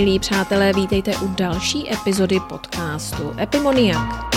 [0.00, 4.29] Milí přátelé, vítejte u další epizody podcastu Epimoniak.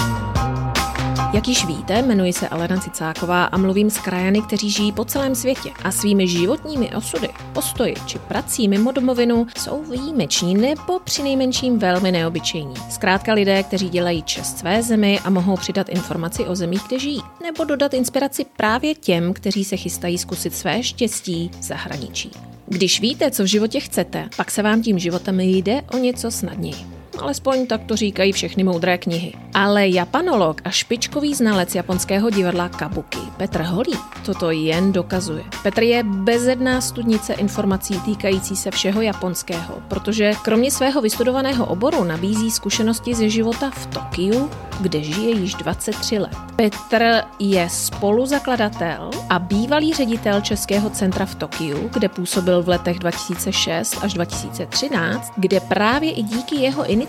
[1.34, 5.36] Jak již víte, jmenuji se Alena Cicáková a mluvím s krajany, kteří žijí po celém
[5.36, 12.11] světě a svými životními osudy, postoji či prací mimo domovinu jsou výjimeční nebo přinejmenším velmi
[12.11, 12.73] neobyčejní.
[12.89, 17.21] Zkrátka lidé, kteří dělají čest své zemi a mohou přidat informaci o zemích, kde žijí,
[17.43, 22.31] nebo dodat inspiraci právě těm, kteří se chystají zkusit své štěstí v zahraničí.
[22.65, 26.93] Když víte, co v životě chcete, pak se vám tím životem jde o něco snadněji.
[27.19, 29.33] Alespoň tak to říkají všechny moudré knihy.
[29.53, 35.44] Ale japanolog a špičkový znalec japonského divadla Kabuki Petr Holý toto jen dokazuje.
[35.63, 42.52] Petr je bezedná studnice informací týkající se všeho japonského, protože kromě svého vystudovaného oboru nabízí
[42.52, 44.50] zkušenosti ze života v Tokiu,
[44.81, 46.38] kde žije již 23 let.
[46.55, 53.98] Petr je spoluzakladatel a bývalý ředitel Českého centra v Tokiu, kde působil v letech 2006
[54.02, 57.03] až 2013, kde právě i díky jeho iniciativě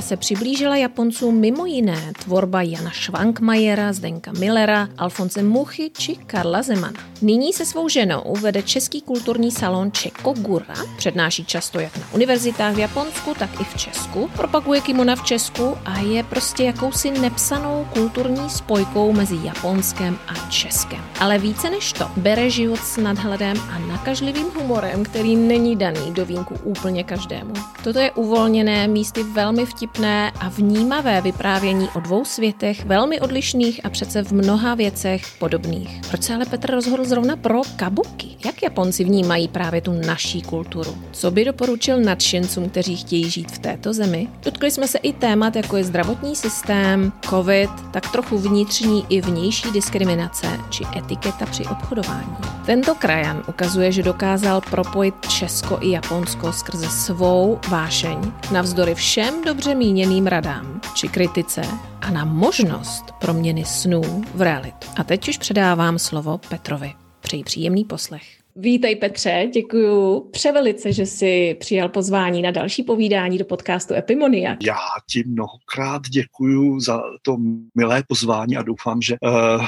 [0.00, 7.00] se přiblížila Japoncům mimo jiné tvorba Jana Švankmajera, Zdenka Millera, Alfonse Muchy či Karla Zemana.
[7.22, 12.78] Nyní se svou ženou vede český kulturní salon Čekogura, přednáší často jak na univerzitách v
[12.78, 18.50] Japonsku, tak i v Česku, propaguje kimona v Česku a je prostě jakousi nepsanou kulturní
[18.50, 21.00] spojkou mezi Japonskem a Českem.
[21.20, 26.26] Ale více než to, bere život s nadhledem a nakažlivým humorem, který není daný do
[26.26, 27.52] vínku úplně každému.
[27.84, 33.90] Toto je uvolněné, místy velmi vtipné a vnímavé vyprávění o dvou světech, velmi odlišných a
[33.90, 36.00] přece v mnoha věcech podobných.
[36.08, 38.36] Proč se ale Petr rozhodl zrovna pro kabuki?
[38.46, 40.98] Jak Japonci vnímají právě tu naší kulturu?
[41.12, 44.28] Co by doporučil nadšencům, kteří chtějí žít v této zemi?
[44.42, 49.70] Dotkli jsme se i témat, jako je zdravotní systém, covid, tak trochu vnitřní i vnější
[49.70, 52.55] diskriminace či etiketa při obchodování.
[52.66, 58.18] Tento krajan ukazuje, že dokázal propojit Česko i Japonsko skrze svou vášeň
[58.52, 61.62] navzdory všem dobře míněným radám či kritice
[62.00, 64.02] a na možnost proměny snů
[64.34, 64.86] v realitu.
[64.96, 66.94] A teď už předávám slovo Petrovi.
[67.20, 68.35] Přeji příjemný poslech.
[68.58, 74.56] Vítej Petře, děkuji převelice, že jsi přijal pozvání na další povídání do podcastu Epimonia.
[74.62, 74.76] Já
[75.10, 77.36] ti mnohokrát děkuji za to
[77.74, 79.66] milé pozvání a doufám, že uh,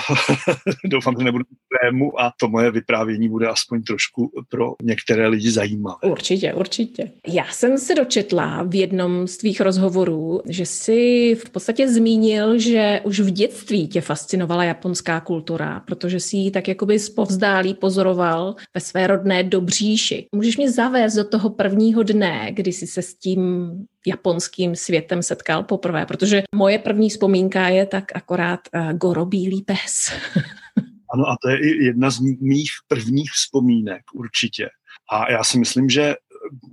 [0.84, 1.44] doufám, že nebudu
[1.82, 5.98] tému a to moje vyprávění bude aspoň trošku pro některé lidi zajímavé.
[6.10, 7.10] Určitě, určitě.
[7.26, 13.00] Já jsem se dočetla v jednom z tvých rozhovorů, že jsi v podstatě zmínil, že
[13.04, 18.82] už v dětství tě fascinovala japonská kultura, protože si ji tak jakoby zpovzdálí pozoroval ve
[18.82, 20.26] své rodné Dobříši.
[20.34, 23.70] Můžeš mě zavést do toho prvního dne, kdy jsi se s tím
[24.06, 30.12] japonským světem setkal poprvé, protože moje první vzpomínka je tak akorát uh, Goro Bílý pes.
[31.14, 34.68] ano, a to je i jedna z mých prvních vzpomínek, určitě.
[35.12, 36.14] A já si myslím, že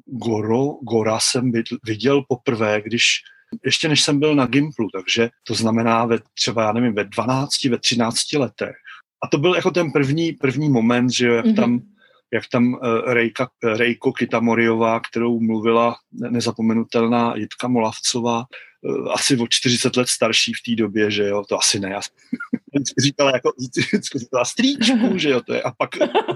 [0.05, 1.51] Goro, Gora jsem
[1.85, 3.05] viděl poprvé, když
[3.66, 7.63] ještě než jsem byl na Gimplu, takže to znamená ve, třeba, já nevím, ve 12,
[7.63, 8.75] ve 13 letech.
[9.23, 11.55] A to byl jako ten první, první moment, že jak mm-hmm.
[11.55, 11.81] tam
[12.35, 19.96] jak tam eh, Rejka, Rejko Kitamoriová, kterou mluvila nezapomenutelná Jitka Molavcová, eh, asi o 40
[19.96, 21.90] let starší v té době, že jo, to asi ne.
[22.73, 23.51] Vždycky říkala jako
[24.16, 25.90] říkala strýčku, že jo, to je, a pak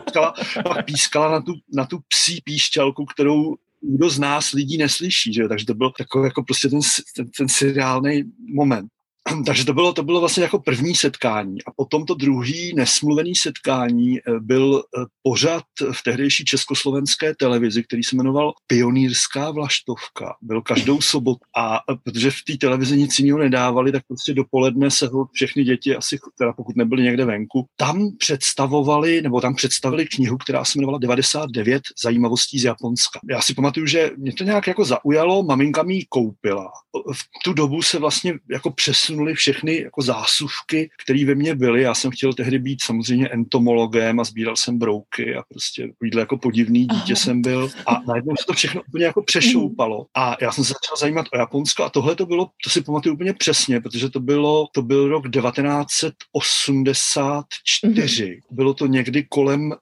[0.03, 0.33] pískala,
[0.63, 5.41] pak pískala na tu, na tu psí píšťalku, kterou kdo z nás lidí neslyší, že
[5.41, 5.47] jo?
[5.47, 6.79] takže to byl takový jako prostě ten,
[7.15, 8.89] ten, ten moment.
[9.45, 11.63] takže to bylo, to bylo vlastně jako první setkání.
[11.67, 18.03] A potom to druhý nesmluvený setkání eh, byl eh, pořad v tehdejší československé televizi, který
[18.03, 20.35] se jmenoval Pionýrská vlaštovka.
[20.41, 21.39] Byl každou sobotu.
[21.57, 25.63] A eh, protože v té televizi nic jiného nedávali, tak prostě dopoledne se ho všechny
[25.63, 30.71] děti, asi teda pokud nebyly někde venku, tam představovali, nebo tam představili knihu, která se
[30.75, 33.19] jmenovala 99 zajímavostí z Japonska.
[33.29, 36.71] Já si pamatuju, že mě to nějak jako zaujalo, maminka mi ji koupila.
[37.13, 41.81] V tu dobu se vlastně jako přesunul vysunuli všechny jako zásuvky, které ve mně byly.
[41.81, 46.37] Já jsem chtěl tehdy být samozřejmě entomologem a sbíral jsem brouky a prostě takovýhle jako
[46.37, 47.15] podivný dítě Aha.
[47.15, 47.69] jsem byl.
[47.87, 50.05] A najednou se to všechno úplně jako přešoupalo.
[50.15, 53.15] A já jsem se začal zajímat o Japonsko a tohle to bylo, to si pamatuju
[53.15, 58.25] úplně přesně, protože to bylo, to byl rok 1984.
[58.25, 58.39] Mhm.
[58.51, 59.73] Bylo to někdy kolem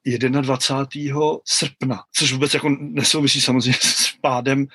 [0.42, 1.20] 21.
[1.46, 4.68] srpna, což vůbec jako nesouvisí samozřejmě s pádem uh,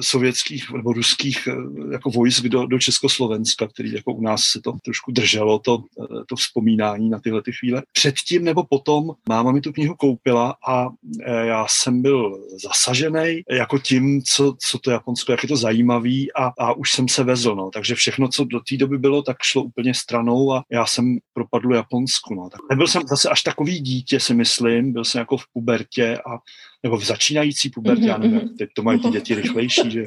[0.00, 1.54] sovětských nebo ruských uh,
[1.92, 6.24] jako vojsk do, do Československa, který jako u nás se to trošku drželo, to, eh,
[6.28, 7.82] to vzpomínání na tyhle ty chvíle.
[7.92, 10.88] Předtím nebo potom máma mi tu knihu koupila a
[11.22, 16.32] eh, já jsem byl zasažený jako tím, co, co to Japonsko, jak je to zajímavý
[16.32, 17.54] a, a už jsem se vezl.
[17.54, 17.70] No.
[17.70, 21.74] Takže všechno, co do té doby bylo, tak šlo úplně stranou a já jsem propadl
[21.74, 22.34] Japonsku.
[22.34, 22.50] No.
[22.50, 26.38] Tak nebyl jsem zase až takový dítě, si myslím, byl jsem jako v pubertě a
[26.82, 28.56] nebo v začínající pubertě, já nevím, mm-hmm.
[28.58, 30.06] teď to mají ty děti rychlejší, že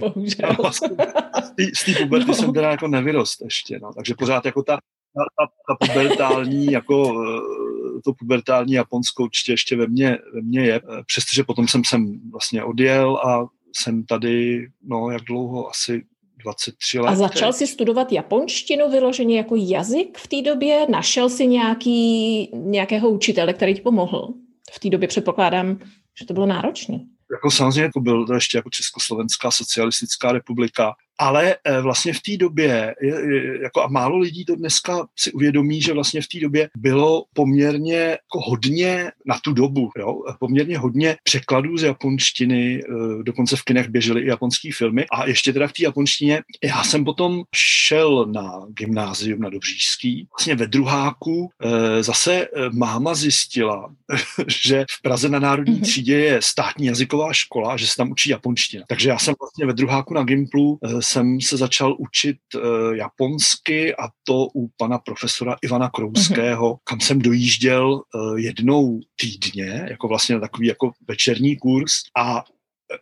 [1.74, 2.34] z té puberty no.
[2.34, 4.78] jsem teda jako nevyrost ještě, no, takže pořád jako ta,
[5.38, 10.82] ta, ta, pubertální, jako eh, to pubertální Japonsko určitě ještě ve mně, ve mně je,
[11.06, 16.04] přestože potom jsem sem vlastně odjel a jsem tady, no jak dlouho, asi
[16.44, 17.10] 23 let.
[17.10, 20.86] A začal si studovat japonštinu vyloženě jako jazyk v té době?
[20.90, 24.34] Našel si nějaký, nějakého učitele, který ti pomohl?
[24.72, 25.80] V té době předpokládám,
[26.20, 27.00] že to bylo náročné.
[27.32, 32.38] Jako samozřejmě jako byl to ještě jako Československá socialistická republika ale eh, vlastně v té
[32.38, 32.96] době,
[33.62, 37.98] jako a málo lidí to dneska si uvědomí, že vlastně v té době bylo poměrně
[37.98, 43.90] jako hodně na tu dobu, jo, poměrně hodně překladů z japonštiny, eh, dokonce v kinech
[43.90, 46.42] běžely i japonské filmy a ještě teda v té japonštině.
[46.64, 53.94] Já jsem potom šel na gymnázium na Dobřížský, vlastně ve druháku eh, zase máma zjistila,
[54.64, 55.84] že v Praze na Národní mhm.
[55.84, 58.84] třídě je státní jazyková škola, že se tam učí japonština.
[58.90, 62.62] Takže já jsem vlastně ve druháku na Gimplu jsem se začal učit uh,
[62.96, 66.80] japonsky a to u pana profesora Ivana Krouského, mm-hmm.
[66.84, 72.44] kam jsem dojížděl uh, jednou týdně, jako vlastně na takový jako večerní kurz a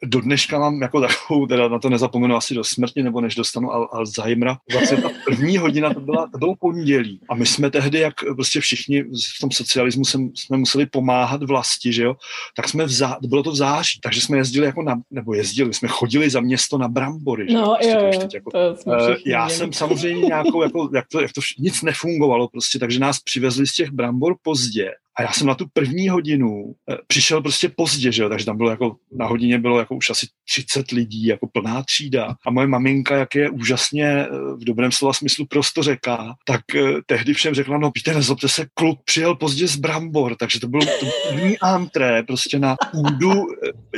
[0.04, 3.70] do dneška mám jako takovou, teda na to nezapomenu asi do smrti, nebo než dostanu
[3.70, 4.58] Al- Alzheimera.
[4.74, 7.20] Vlastně ta první hodina to, byla, to bylo pondělí.
[7.30, 11.94] A my jsme tehdy, jak prostě všichni v tom socialismu jsme, jsme museli pomáhat vlasti,
[11.94, 12.16] že jo,
[12.56, 15.74] tak jsme v zá, bylo to v září, takže jsme jezdili jako na, nebo jezdili,
[15.74, 17.46] jsme chodili za město na brambory.
[17.50, 17.54] Že?
[17.54, 19.58] No, prostě jo, jo, jako, to uh, já měli.
[19.58, 23.74] jsem samozřejmě nějakou, jako, jak to, jak to nic nefungovalo prostě, takže nás přivezli z
[23.74, 24.92] těch brambor pozdě
[25.22, 28.30] a já jsem na tu první hodinu eh, přišel prostě pozdě, že jo?
[28.30, 32.36] takže tam bylo jako, na hodině bylo jako už asi 30 lidí, jako plná třída.
[32.46, 37.34] A moje maminka, jak je úžasně eh, v dobrém slova smyslu prostořeká, tak eh, tehdy
[37.34, 41.06] všem řekla, no Píte, nezlobte se, kluk přijel pozdě z Brambor, takže to byl to
[41.30, 43.32] první antré prostě na půdu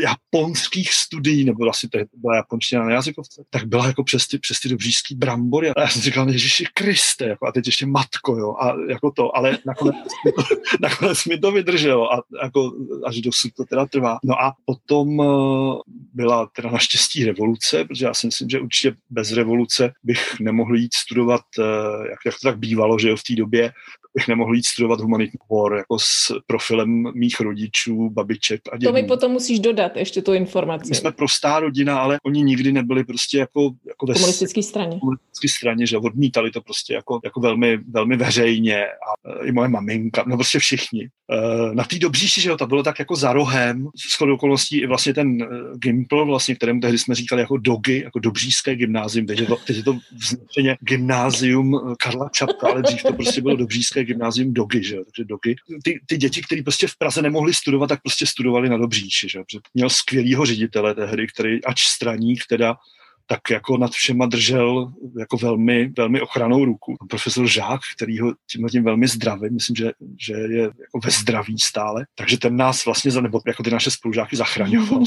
[0.01, 4.59] japonských studií, nebo asi to byla japonština na jazykovce, tak byla jako přes ty, přes
[4.59, 5.69] ty dobřížský brambory.
[5.69, 9.37] A já jsem říkal, Ježiši Kriste, jako, a teď ještě matko, jo, a jako to,
[9.37, 9.95] ale nakonec,
[10.81, 12.71] nakonec nakonec mi to vydrželo a jako
[13.05, 14.17] až dosud to teda trvá.
[14.23, 15.81] No a potom uh,
[16.13, 20.93] byla teda naštěstí revoluce, protože já si myslím, že určitě bez revoluce bych nemohl jít
[20.93, 23.71] studovat, uh, jak, jak to tak bývalo, že jo, v té době
[24.13, 28.91] bych nemohl jít studovat humanitní obor jako s profilem mých rodičů, babiček a dědů.
[28.91, 30.89] To mi potom musíš dodat ještě tu informaci.
[30.89, 34.99] My jsme prostá rodina, ale oni nikdy nebyli prostě jako, jako ve komunistické straně.
[34.99, 40.23] komunistické straně, že odmítali to prostě jako, jako velmi, velmi veřejně a i moje maminka,
[40.27, 41.09] no prostě všichni.
[41.31, 44.87] E, na té dobříši, že jo, to bylo tak jako za rohem, s okolností i
[44.87, 49.39] vlastně ten e, Gimpl, vlastně, kterému tehdy jsme říkali jako dogy, jako dobřížské gymnázium, teď
[49.39, 49.99] je to, teď je to
[50.79, 53.55] gymnázium Karla Čapka, ale dřív to prostě bylo
[54.03, 55.55] dobřížské gymnázium Dogy, že takže Dogy.
[55.83, 59.39] Ty, ty děti, které prostě v Praze nemohli studovat, tak prostě studovali na Dobříči, že
[59.73, 62.77] měl skvělýho ředitele tehdy, který, ač straník, teda
[63.27, 66.95] tak jako nad všema držel jako velmi, velmi ochranou ruku.
[67.09, 71.59] Profesor Žák, který ho tímhle tím velmi zdravý, myslím, že, že je jako ve zdraví
[71.59, 75.03] stále, takže ten nás vlastně, za, nebo jako ty naše spolužáky zachraňoval,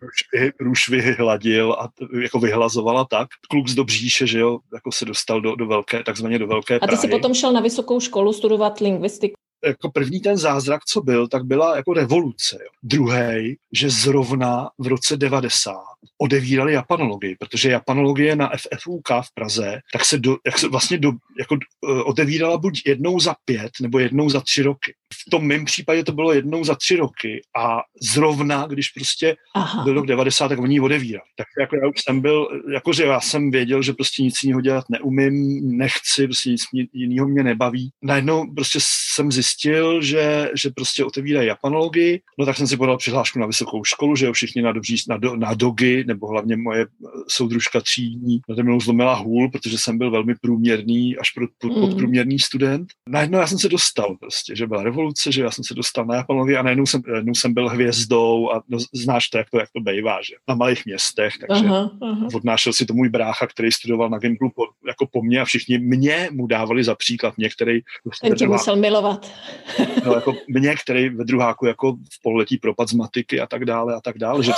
[0.60, 1.88] růžvy hladil a
[2.22, 3.28] jako vyhlazoval a tak.
[3.50, 6.78] Kluk z Dobříše, že jo, jako se dostal do, do velké, takzvaně do velké A
[6.78, 6.96] ty Prahy.
[6.96, 9.34] si potom šel na vysokou školu studovat lingvistiku?
[9.64, 12.58] jako první ten zázrak, co byl, tak byla jako revoluce.
[12.82, 15.74] Druhý, že zrovna v roce 90
[16.18, 21.12] odevírali japanologii, protože japanologie na FFUK v Praze, tak se, do, jak se vlastně do,
[21.38, 24.94] jako, uh, otevírala buď jednou za pět nebo jednou za tři roky.
[25.26, 27.80] V tom mém případě to bylo jednou za tři roky a
[28.12, 29.84] zrovna, když prostě Aha.
[29.84, 31.28] byl rok 90, tak oni ji odevírali.
[31.36, 34.84] Tak jako já už jsem byl, jakože já jsem věděl, že prostě nic jiného dělat
[34.90, 37.90] neumím, nechci, prostě nic jiného mě nebaví.
[38.02, 43.38] Najednou prostě jsem zjistil, že, že prostě otevírají japanologii, no tak jsem si podal přihlášku
[43.38, 46.86] na vysokou školu, že jo, všichni na, dobří, na, do, na dogy, nebo hlavně moje
[47.28, 51.80] soudružka třídní, na mnou zlomila hůl, protože jsem byl velmi průměrný, až pod, pod, mm.
[51.80, 52.88] podprůměrný student.
[53.08, 56.16] Najednou já jsem se dostal prostě, že byla revoluce, že já jsem se dostal na
[56.16, 59.68] japanologii a najednou jsem, najednou jsem byl hvězdou a no, znáš to, jak to, jak
[59.72, 62.28] to bejvá, že na malých městech, takže aha, aha.
[62.34, 65.78] odnášel si to můj brácha, který studoval na Gimplu po, jako po mně a všichni
[65.78, 67.80] mě mu dávali za příklad, mě, který...
[68.20, 69.32] Ten tě musel milovat.
[70.06, 73.94] no, jako mě, který ve druháku jako v pololetí propad z matiky a tak dále
[73.94, 74.52] a tak dále, že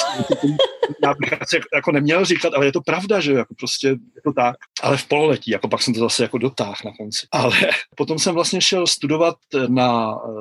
[1.04, 4.56] já asi jako neměl říkat, ale je to pravda, že jako prostě je to tak.
[4.82, 7.26] Ale v pololetí, jako pak jsem to zase jako dotáh na konci.
[7.32, 7.56] Ale
[7.96, 9.36] potom jsem vlastně šel studovat
[9.68, 10.32] na uh,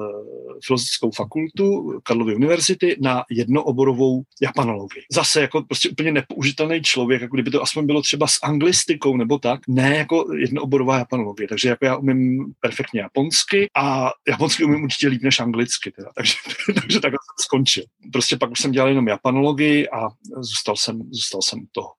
[0.66, 5.04] filozofickou fakultu Karlovy univerzity na jednooborovou japanologii.
[5.12, 9.38] Zase jako prostě úplně nepoužitelný člověk, jako kdyby to aspoň bylo třeba s anglistikou nebo
[9.40, 9.60] tak.
[9.68, 15.22] ne jako jednooborová japanologie, takže jako já umím perfektně japonsky a japonsky umím určitě líp
[15.22, 16.34] než anglicky, teda, takže,
[16.82, 17.84] takže takhle jsem skončil.
[18.12, 21.90] Prostě pak už jsem dělal jenom japanologii a zůstal jsem, zůstal jsem u toho.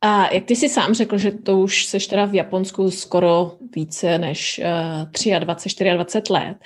[0.00, 4.18] A jak ty si sám řekl, že to už seš teda v Japonsku skoro více
[4.18, 4.60] než
[5.24, 6.58] uh, 23, 24 let,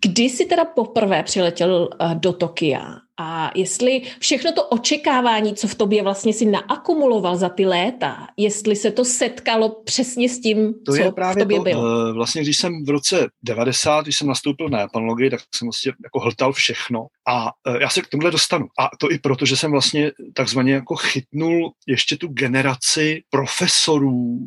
[0.00, 5.74] Kdy jsi teda poprvé přiletěl uh, do Tokia a jestli všechno to očekávání, co v
[5.74, 10.92] tobě vlastně si naakumuloval za ty léta, jestli se to setkalo přesně s tím, to
[10.92, 12.08] co je právě v tobě to, bylo?
[12.08, 15.92] Eh, vlastně, když jsem v roce 90, když jsem nastoupil na japanologii, tak jsem vlastně
[16.04, 17.06] jako hltal všechno.
[17.28, 18.66] A eh, já se k tomuhle dostanu.
[18.78, 24.38] A to i proto, že jsem vlastně takzvaně jako chytnul ještě tu generaci profesorů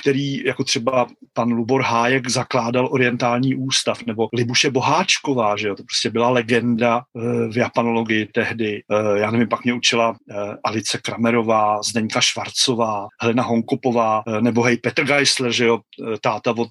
[0.00, 5.82] který jako třeba pan Lubor Hájek zakládal orientální ústav, nebo Libuše Boháčková, že jo, to
[5.82, 8.82] prostě byla legenda eh, v japanologii tehdy.
[8.90, 14.76] Eh, já nevím, pak mě učila eh, Alice Kramerová, Zdeňka Švarcová, Helena Honkopová, nebo hej
[14.76, 15.80] Petr Geisler, že jo,
[16.20, 16.68] táta od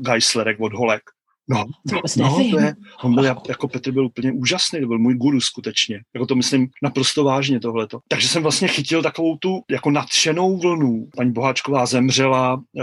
[0.00, 1.02] Geislerek, od Holek.
[1.48, 5.14] No, to, no, to je, on byl, jako Petr byl úplně úžasný, to byl můj
[5.14, 6.00] guru skutečně.
[6.14, 7.98] Jako to myslím naprosto vážně tohleto.
[8.08, 11.08] Takže jsem vlastně chytil takovou tu jako nadšenou vlnu.
[11.16, 12.82] Paní Boháčková zemřela, eh,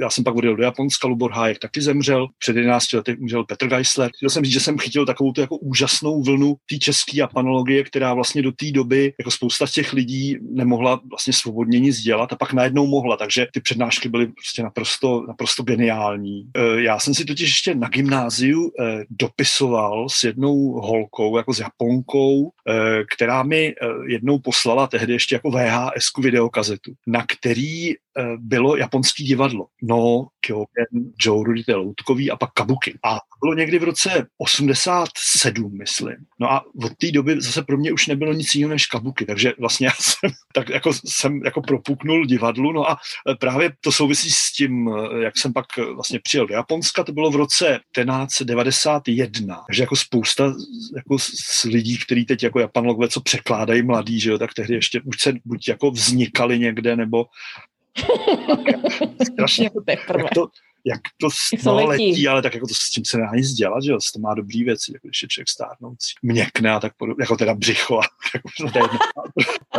[0.00, 3.66] já jsem pak odjel do Japonska, Lubor Hájek taky zemřel, před 11 lety umřel Petr
[3.66, 4.10] Geisler.
[4.16, 8.14] Chtěl jsem říct, že jsem chytil takovou tu jako úžasnou vlnu té české japanologie, která
[8.14, 12.52] vlastně do té doby jako spousta těch lidí nemohla vlastně svobodně nic dělat a pak
[12.52, 16.44] najednou mohla, takže ty přednášky byly prostě naprosto, naprosto geniální.
[16.56, 21.58] Eh, já jsem si totiž ještě na gymnáziu eh, dopisoval s jednou holkou, jako s
[21.58, 27.94] Japonkou, eh, která mi eh, jednou poslala tehdy ještě jako VHS videokazetu, na který
[28.36, 29.66] bylo japonský divadlo.
[29.82, 32.98] No, Kyoken, Joe Rudy Loutkový a pak Kabuki.
[33.04, 36.16] A to bylo někdy v roce 87, myslím.
[36.40, 39.52] No a od té doby zase pro mě už nebylo nic jiného než Kabuki, takže
[39.58, 42.96] vlastně já jsem tak jako jsem jako propuknul divadlu, no a
[43.30, 47.12] eh, právě to souvisí s tím, eh, jak jsem pak vlastně přijel do Japonska, to
[47.12, 50.54] bylo v roce 1991, takže jako spousta
[50.96, 55.00] jako s lidí, kteří teď jako japanologové, co překládají mladí, že jo, tak tehdy ještě
[55.04, 57.26] buď se buď jako vznikali někde, nebo
[59.32, 60.46] strašně, jak to,
[60.86, 61.28] jak to
[61.64, 62.10] no, letí.
[62.10, 64.34] letí, ale tak jako to s tím se nedá nic dělat, že jo, to má
[64.34, 67.98] dobrý věci, jako když je člověk stárnoucí, měkne a tak podobně, jako teda břicho.
[67.98, 68.02] A,
[68.34, 68.48] jako,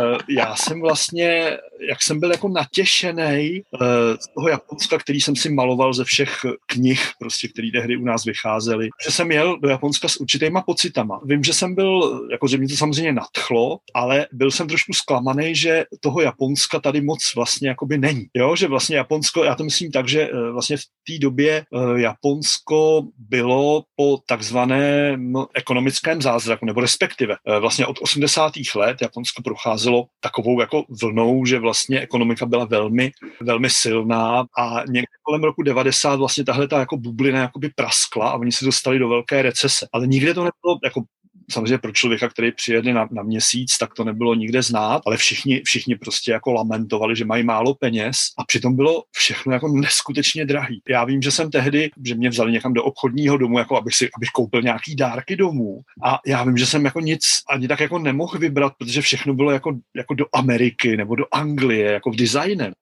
[0.00, 1.58] eh, já jsem vlastně,
[1.88, 3.80] jak jsem byl jako natěšený uh,
[4.20, 8.24] z toho Japonska, který jsem si maloval ze všech knih, prostě, který tehdy u nás
[8.24, 11.20] vycházely, že jsem jel do Japonska s určitýma pocitama.
[11.24, 15.54] Vím, že jsem byl, jako že mě to samozřejmě nadchlo, ale byl jsem trošku zklamaný,
[15.54, 18.26] že toho Japonska tady moc vlastně jakoby není.
[18.34, 21.96] Jo, že vlastně Japonsko, já to myslím tak, že uh, vlastně v té době uh,
[21.96, 28.52] Japonsko bylo po takzvaném ekonomickém zázraku, nebo respektive uh, vlastně od 80.
[28.74, 33.10] let Japonsko procházelo takovou jako vlnou, že vlastně ekonomika byla velmi,
[33.40, 38.36] velmi silná a někde kolem roku 90 vlastně tahle ta jako bublina jakoby praskla a
[38.36, 39.88] oni se dostali do velké recese.
[39.92, 41.02] Ale nikde to nebylo jako
[41.50, 45.62] samozřejmě pro člověka, který přijede na, na měsíc, tak to nebylo nikde znát, ale všichni,
[45.64, 50.82] všichni prostě jako lamentovali, že mají málo peněz a přitom bylo všechno jako neskutečně drahý.
[50.88, 54.08] Já vím, že jsem tehdy, že mě vzali někam do obchodního domu, jako abych si,
[54.16, 57.98] abych koupil nějaký dárky domů a já vím, že jsem jako nic ani tak jako
[57.98, 62.72] nemohl vybrat, protože všechno bylo jako, jako do Ameriky nebo do Anglie, jako v designem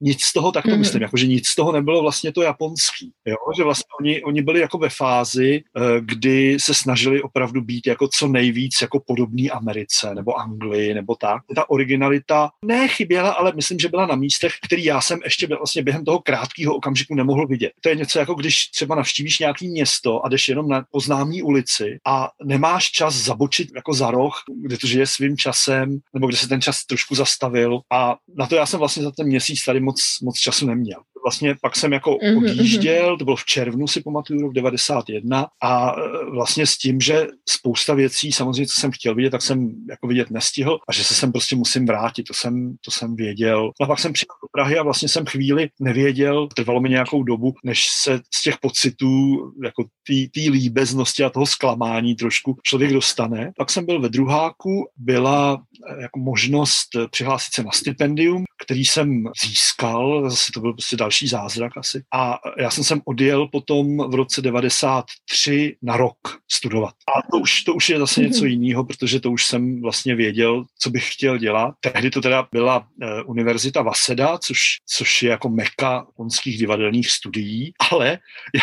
[0.00, 0.78] nic z toho, tak to mm-hmm.
[0.78, 3.12] myslím, jako, že nic z toho nebylo vlastně to japonský.
[3.26, 3.36] Jo?
[3.56, 8.08] Že vlastně oni, oni byli jako ve fázi, eh, kdy se snažili opravdu být jako
[8.08, 11.42] co nejvíc jako podobný Americe nebo Anglii nebo tak.
[11.54, 16.04] Ta originalita nechyběla, ale myslím, že byla na místech, který já jsem ještě vlastně během
[16.04, 17.72] toho krátkého okamžiku nemohl vidět.
[17.80, 21.98] To je něco jako když třeba navštívíš nějaký město a jdeš jenom na poznámní ulici
[22.06, 26.48] a nemáš čas zabočit jako za roh, kde to žije svým časem, nebo kde se
[26.48, 27.80] ten čas trošku zastavil.
[27.92, 31.00] A na to já jsem vlastně za ten měsíc tady moc, moc času neměl.
[31.24, 32.50] Vlastně pak jsem jako mm-hmm.
[32.50, 37.26] odjížděl, to bylo v červnu, si pamatuju, rok 91 a e, vlastně s tím, že
[37.48, 41.14] spousta věcí, samozřejmě, co jsem chtěl vidět, tak jsem jako vidět nestihl a že se
[41.14, 43.70] sem prostě musím vrátit, to jsem, to jsem věděl.
[43.80, 47.54] A pak jsem přijel do Prahy a vlastně jsem chvíli nevěděl, trvalo mi nějakou dobu,
[47.64, 53.52] než se z těch pocitů, jako té líbeznosti a toho zklamání trošku člověk dostane.
[53.56, 55.62] Pak jsem byl ve druháku, byla
[55.98, 61.28] e, jako možnost přihlásit se na stipendium, který jsem získal, zase to byl prostě další
[61.28, 62.02] zázrak asi.
[62.14, 66.18] A já jsem sem odjel potom v roce 93 na rok
[66.50, 66.94] studovat.
[67.16, 68.46] A to už, to už je zase něco mhm.
[68.46, 71.74] jiného, protože to už jsem vlastně věděl, co bych chtěl dělat.
[71.80, 77.72] Tehdy to teda byla uh, Univerzita Vaseda, což, což je jako meka japonských divadelních studií,
[77.90, 78.18] ale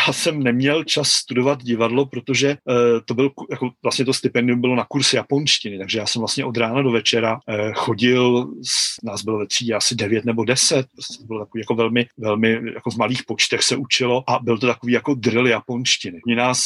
[0.06, 4.76] já jsem neměl čas studovat divadlo, protože uh, to byl, jako vlastně to stipendium bylo
[4.76, 9.22] na kurz japonštiny, takže já jsem vlastně od rána do večera uh, chodil, s, nás
[9.22, 12.96] bylo ve třídě asi devět nebo deset, prostě bylo takový jako velmi, velmi jako v
[12.96, 16.20] malých počtech se učilo a byl to takový jako drill japonštiny.
[16.26, 16.62] Oni nás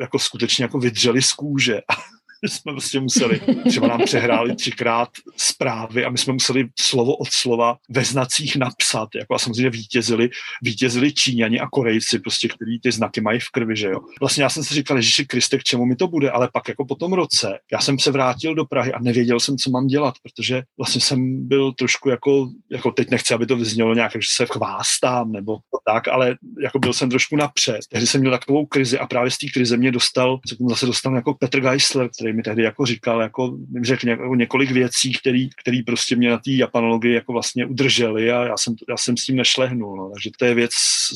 [0.00, 1.80] jako skutečně jako vydřeli z kůže
[2.48, 7.76] jsme prostě museli, třeba nám přehráli třikrát zprávy a my jsme museli slovo od slova
[7.88, 10.30] ve znacích napsat, jako a samozřejmě vítězili,
[10.62, 14.00] vítězili Číňani a Korejci, prostě, který ty znaky mají v krvi, že jo.
[14.20, 16.84] Vlastně já jsem si říkal, že Kriste, k čemu mi to bude, ale pak jako
[16.84, 20.14] po tom roce, já jsem se vrátil do Prahy a nevěděl jsem, co mám dělat,
[20.22, 24.46] protože vlastně jsem byl trošku jako, jako teď nechci, aby to vyznělo nějak, že se
[24.46, 27.80] chvástám nebo tak, ale jako byl jsem trošku napřed.
[27.88, 30.86] Tehdy jsem měl takovou krizi a právě z té krize mě dostal, se tomu zase
[30.86, 35.50] dostal jako Petr Geisler, který mi tehdy jako říkal, jako řekl jako několik věcí, který,
[35.60, 39.24] který prostě mě na té japanologii jako vlastně udrželi a já jsem, já jsem s
[39.24, 39.96] tím nešlehnul.
[39.96, 40.10] No.
[40.10, 40.72] Takže to je věc,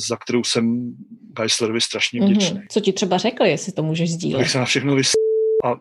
[0.08, 0.94] za kterou jsem
[1.37, 2.30] Geislerovi strašně mhm.
[2.30, 2.58] vděčný.
[2.58, 2.66] Mm-hmm.
[2.70, 4.38] Co ti třeba řekl, jestli to můžeš sdílet?
[4.42, 5.10] Bych se na všechno vys...
[5.64, 5.76] a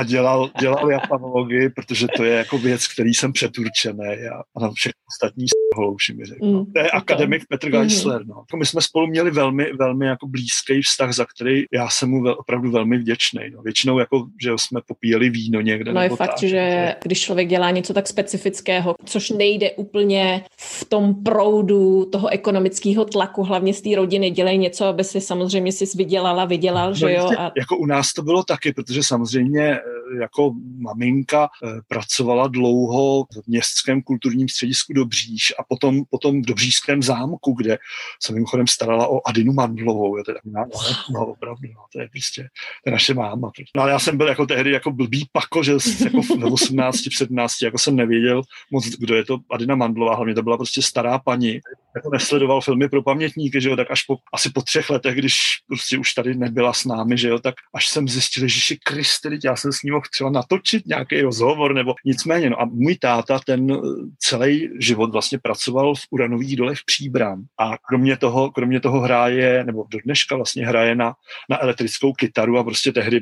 [0.00, 4.70] a dělal, dělal japanologii, protože to je jako věc, který jsem přeturčený a, a na
[4.70, 6.46] všechno ostatní holouši mi řekl.
[6.46, 7.72] Mm, to je akademik Petr mm.
[7.72, 8.26] Geisler.
[8.26, 8.34] No.
[8.38, 12.22] Jako my jsme spolu měli velmi, velmi jako blízký vztah, za který já jsem mu
[12.22, 13.40] vel, opravdu velmi vděčný.
[13.52, 13.62] No.
[13.62, 15.92] Většinou jako, že jsme popíjeli víno někde.
[15.92, 20.84] No je fakt, tak, že když člověk dělá něco tak specifického, což nejde úplně v
[20.84, 25.84] tom proudu toho ekonomického tlaku, hlavně z té rodiny, dělej něco, aby si samozřejmě si
[25.96, 27.30] vydělala, vydělal, no, že jo?
[27.38, 27.52] A...
[27.56, 29.78] Jako u nás to bylo taky, protože samozřejmě
[30.20, 37.02] jako maminka eh, pracovala dlouho v městském kulturním středisku Dobříž a potom, potom v Dobřížském
[37.02, 37.78] zámku, kde
[38.22, 40.16] se mimochodem starala o Adinu Mandlovou.
[40.16, 40.64] Je to no,
[41.10, 42.42] no, opravdu, no, to je prostě
[42.84, 43.50] to je naše máma.
[43.76, 45.72] No ale já jsem byl jako tehdy jako blbý pako, že
[46.04, 50.34] jako v 18, v 17, jako jsem nevěděl moc, kdo je to Adina Mandlová, hlavně
[50.34, 51.60] to byla prostě stará paní.
[51.96, 55.34] Jako nesledoval filmy pro pamětníky, že jo, tak až po, asi po třech letech, když
[55.66, 59.56] prostě už tady nebyla s námi, že jo, tak až jsem zjistil, že Kriste, já
[59.56, 62.50] jsem s ním mohl třeba natočit nějaký rozhovor nebo nicméně.
[62.50, 63.76] No a můj táta ten eh,
[64.18, 69.84] celý život vlastně pracoval v uranových dolech Příbram a kromě toho, kromě toho hraje, nebo
[69.90, 71.14] do dneška vlastně hraje na,
[71.50, 73.20] na elektrickou kytaru a prostě tehdy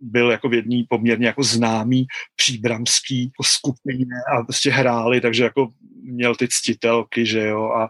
[0.00, 5.68] byl jako v jedný poměrně jako známý příbramský jako skupině a prostě hráli, takže jako
[6.02, 7.88] měl ty ctitelky, že jo, a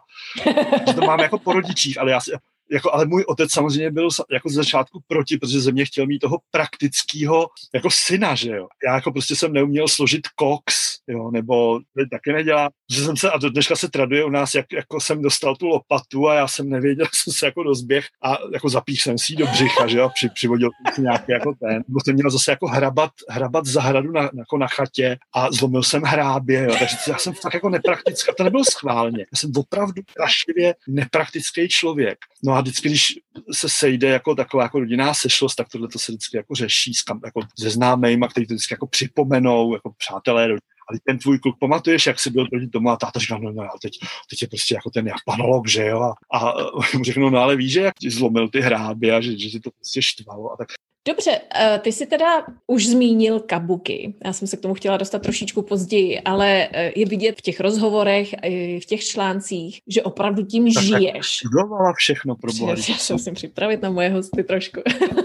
[0.94, 2.30] to mám jako po rodičích, ale já si,
[2.70, 6.18] jako, ale můj otec samozřejmě byl jako z začátku proti, protože ze mě chtěl mít
[6.18, 8.68] toho praktického jako syna, že jo.
[8.86, 10.74] Já jako prostě jsem neuměl složit kox,
[11.08, 14.72] jo, nebo taky nedělá, že jsem se, a do dneška se traduje u nás, jak
[14.72, 18.68] jako jsem dostal tu lopatu a já jsem nevěděl, jsem se jako rozběh a jako
[18.68, 22.30] zapích jsem si do břicha, že jo, při, přivodil nějaký jako ten, nebo jsem měl
[22.30, 26.96] zase jako hrabat, hrabat zahradu na, jako na chatě a zlomil jsem hrábě, jo, takže
[27.08, 32.18] já jsem fakt jako nepraktický, to nebylo schválně, já jsem opravdu strašlivě nepraktický člověk.
[32.44, 33.14] No a vždycky, když
[33.52, 37.02] se sejde jako taková jako rodinná sešlost, tak tohle to se vždycky jako řeší s
[37.02, 40.44] kam, jako se známejma, který to vždycky jako připomenou, jako přátelé,
[40.88, 43.68] ale ten tvůj kluk, pamatuješ, jak jsi byl proti tomu a táta říkal, no, no
[43.82, 43.92] teď,
[44.30, 46.52] teď je prostě jako ten japanolog, že jo, a, a
[46.98, 49.60] mu řeknu, no ale víš, že jak ti zlomil ty hráby a že, že ti
[49.60, 50.68] to prostě štvalo a tak
[51.08, 54.14] Dobře, eh, ty jsi teda už zmínil kabuky.
[54.24, 57.60] Já jsem se k tomu chtěla dostat trošičku později, ale eh, je vidět v těch
[57.60, 58.34] rozhovorech,
[58.82, 61.26] v těch článcích, že opravdu tím tak žiješ.
[61.26, 62.74] Studovala všechno pro boha.
[62.88, 64.80] Já se musím připravit na moje hosty trošku.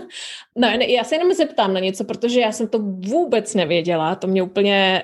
[0.55, 4.27] no, ne, já se jenom zeptám na něco, protože já jsem to vůbec nevěděla, to
[4.27, 5.03] mě úplně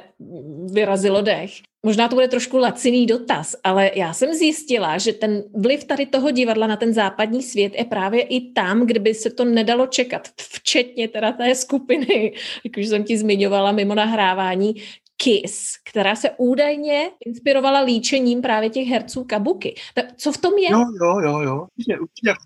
[0.74, 1.52] vyrazilo dech.
[1.86, 6.32] Možná to bude trošku laciný dotaz, ale já jsem zjistila, že ten vliv tady toho
[6.32, 10.28] divadla na ten západní svět je právě i tam, kde by se to nedalo čekat,
[10.38, 14.76] včetně teda té skupiny, jak už jsem ti zmiňovala mimo nahrávání,
[15.18, 19.76] Kiss, která se údajně inspirovala líčením právě těch herců kabuky.
[19.94, 20.72] Tak co v tom je?
[20.72, 21.68] Jo, jo, jo, jo.
[22.24, 22.44] Jako.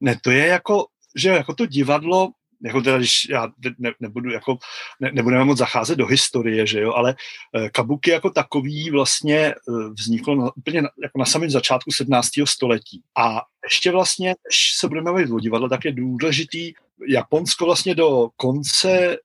[0.00, 2.28] Ne, to je jako, že jako to divadlo
[2.64, 4.58] jako teda, když já ne, nebudu, jako,
[5.00, 7.14] ne, nebudeme moc zacházet do historie, že jo, ale
[7.56, 9.54] e, kabuki jako takový vlastně e,
[9.98, 12.28] vzniklo na, úplně na, jako na samém začátku 17.
[12.44, 13.02] století.
[13.18, 16.72] A ještě vlastně, když se budeme bavit o divadle, tak je důležitý
[17.08, 19.16] Japonsko vlastně do konce e,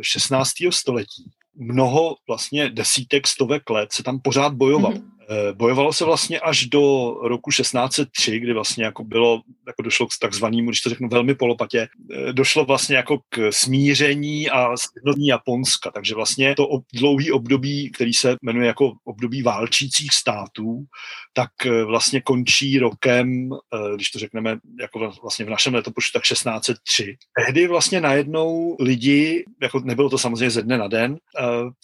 [0.00, 0.52] 16.
[0.70, 4.92] století mnoho vlastně desítek, stovek let se tam pořád bojoval.
[4.92, 5.13] Mm-hmm.
[5.30, 10.10] Eh, bojovalo se vlastně až do roku 1603, kdy vlastně jako bylo, jako došlo k
[10.20, 11.88] takzvanému, když to řeknu velmi polopatě,
[12.28, 15.90] eh, došlo vlastně jako k smíření a sjednocení Japonska.
[15.90, 20.84] Takže vlastně to dlouhý období, který se jmenuje jako období válčících států,
[21.32, 23.50] tak eh, vlastně končí rokem,
[23.94, 27.16] když to řekneme jako vlastně v našem letopočtu, tak 1603.
[27.38, 31.16] Tehdy vlastně najednou lidi, jako nebylo to samozřejmě ze dne na den,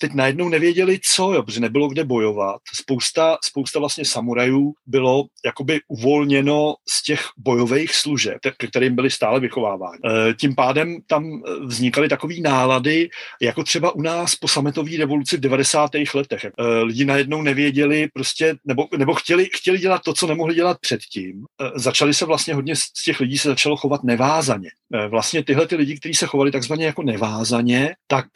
[0.00, 2.60] teď najednou nevěděli co, jo, protože nebylo kde bojovat.
[2.74, 9.40] Spousta spousta, vlastně samurajů bylo jakoby uvolněno z těch bojových služeb, ke kterým byli stále
[9.40, 9.98] vychováváni.
[10.04, 13.08] E, tím pádem tam e, vznikaly takové nálady,
[13.42, 15.90] jako třeba u nás po sametové revoluci v 90.
[16.14, 16.44] letech.
[16.44, 16.50] E,
[16.82, 21.44] lidi najednou nevěděli prostě, nebo, nebo chtěli, chtěli dělat to, co nemohli dělat předtím.
[21.74, 24.68] Začali se vlastně hodně z těch lidí se začalo chovat nevázaně.
[25.08, 28.26] Vlastně tyhle ty lidi, kteří se chovali takzvaně jako nevázaně, tak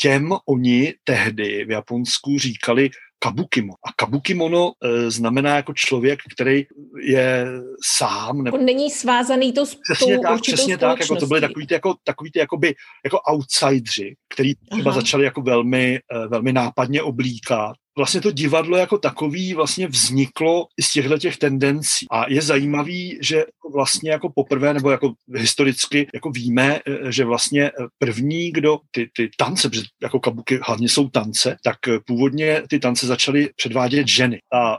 [0.00, 2.90] těm oni tehdy v Japonsku říkali
[3.24, 3.72] kabukimo.
[3.72, 6.64] A kabukimono e, znamená jako člověk, který
[7.02, 7.46] je
[7.84, 8.42] sám.
[8.42, 8.58] Nebo...
[8.58, 12.30] Není svázaný to s přesně tak, přesně tak, jako to byly takový ty, jako, takový
[12.30, 15.00] ty jakoby, jako outsidři, který třeba Aha.
[15.00, 20.92] začali jako velmi, e, velmi nápadně oblíkat vlastně to divadlo jako takový vlastně vzniklo z
[20.92, 22.06] těchto těch tendencí.
[22.10, 27.70] A je zajímavý, že vlastně jako poprvé, nebo jako historicky jako víme, e, že vlastně
[27.98, 29.70] první, kdo ty, ty tance,
[30.02, 31.76] jako kabuky hlavně jsou tance, tak
[32.06, 34.38] původně ty tance začaly předvádět ženy.
[34.52, 34.78] A e,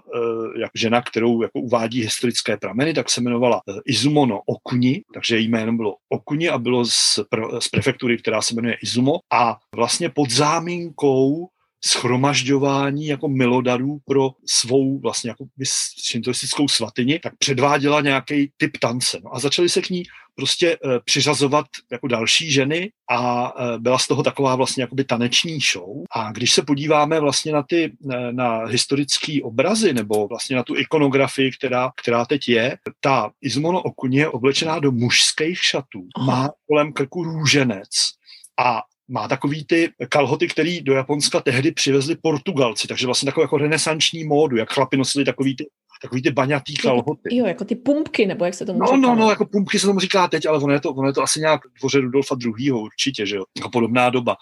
[0.61, 5.47] jak žena, kterou jako uvádí historické prameny, tak se jmenovala e, Izumono Okuni, takže její
[5.47, 7.19] jméno bylo Okuni a bylo z,
[7.59, 9.19] z prefektury, která se jmenuje Izumo.
[9.33, 11.47] A vlastně pod záminkou
[11.85, 15.45] schromažďování jako milodarů pro svou vlastně jako
[16.03, 19.19] šintoistickou svatyni, tak předváděla nějaký typ tance.
[19.23, 20.03] No a začali se k ní
[20.35, 25.59] prostě e, přiřazovat jako další ženy a e, byla z toho taková vlastně jakoby taneční
[25.73, 26.03] show.
[26.11, 30.75] A když se podíváme vlastně na ty, e, na historické obrazy nebo vlastně na tu
[30.77, 36.93] ikonografii, která, která teď je, ta Izmono Okuně je oblečená do mužských šatů, má kolem
[36.93, 37.89] krku růženec
[38.65, 43.57] a má takový ty kalhoty, který do Japonska tehdy přivezli Portugalci, takže vlastně takovou jako
[43.57, 45.65] renesanční módu, jak chlapi nosili takový ty
[46.01, 47.35] takový ty baňatý kalhoty.
[47.35, 48.97] Jo, jako ty pumpky, nebo jak se tomu no, říká.
[48.97, 51.23] No, no, jako pumpky se tomu říká teď, ale ono je to, ono je to
[51.23, 52.71] asi nějak dvoře Rudolfa II.
[52.71, 54.35] určitě, že jo, jako podobná doba.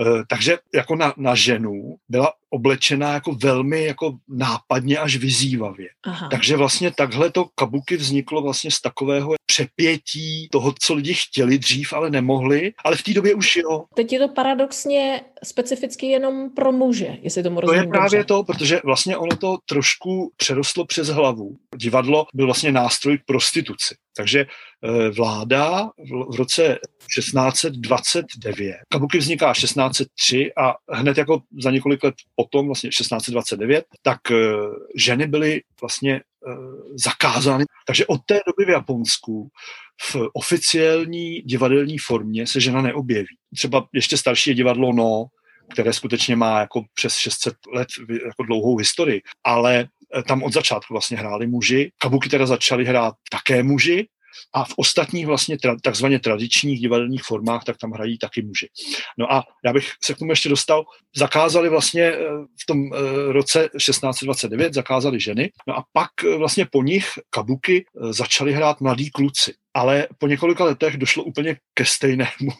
[0.00, 5.88] E, takže jako na, na ženu byla oblečená jako velmi jako nápadně až vyzývavě.
[6.04, 6.28] Aha.
[6.28, 11.92] Takže vlastně takhle to kabuky vzniklo vlastně z takového přepětí toho, co lidi chtěli dřív,
[11.92, 13.84] ale nemohli, ale v té době už jo.
[13.94, 18.24] Teď je to paradoxně specificky jenom pro muže, jestli tomu rozumím To je právě dobře.
[18.24, 21.56] to, protože vlastně ono to trošku přerostlo přes hlavu.
[21.76, 23.94] Divadlo byl vlastně nástroj k prostituci.
[24.16, 25.90] Takže eh, vláda
[26.30, 26.78] v roce
[27.14, 34.36] 1629, Kabuki vzniká 1603 a hned jako za několik let potom, vlastně 1629, tak eh,
[34.96, 36.20] ženy byly vlastně
[36.94, 37.64] zakázány.
[37.86, 39.48] Takže od té doby v Japonsku
[40.02, 43.36] v oficiální divadelní formě se žena neobjeví.
[43.56, 45.24] Třeba ještě starší je divadlo No,
[45.72, 49.88] které skutečně má jako přes 600 let jako dlouhou historii, ale
[50.28, 51.92] tam od začátku vlastně hráli muži.
[51.98, 54.08] Kabuki teda začali hrát také muži,
[54.54, 58.68] a v ostatních vlastně tra, takzvaně tradičních divadelních formách, tak tam hrají taky muži.
[59.18, 60.84] No a já bych se k tomu ještě dostal,
[61.16, 62.18] zakázali vlastně eh,
[62.62, 67.84] v tom eh, roce 1629, zakázali ženy, no a pak eh, vlastně po nich kabuky
[68.10, 69.54] začali hrát mladí kluci.
[69.74, 72.50] Ale po několika letech došlo úplně ke stejnému,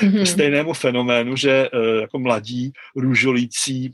[0.00, 0.18] mm-hmm.
[0.18, 1.68] ke stejnému fenoménu, že
[2.00, 3.92] jako mladí růžolící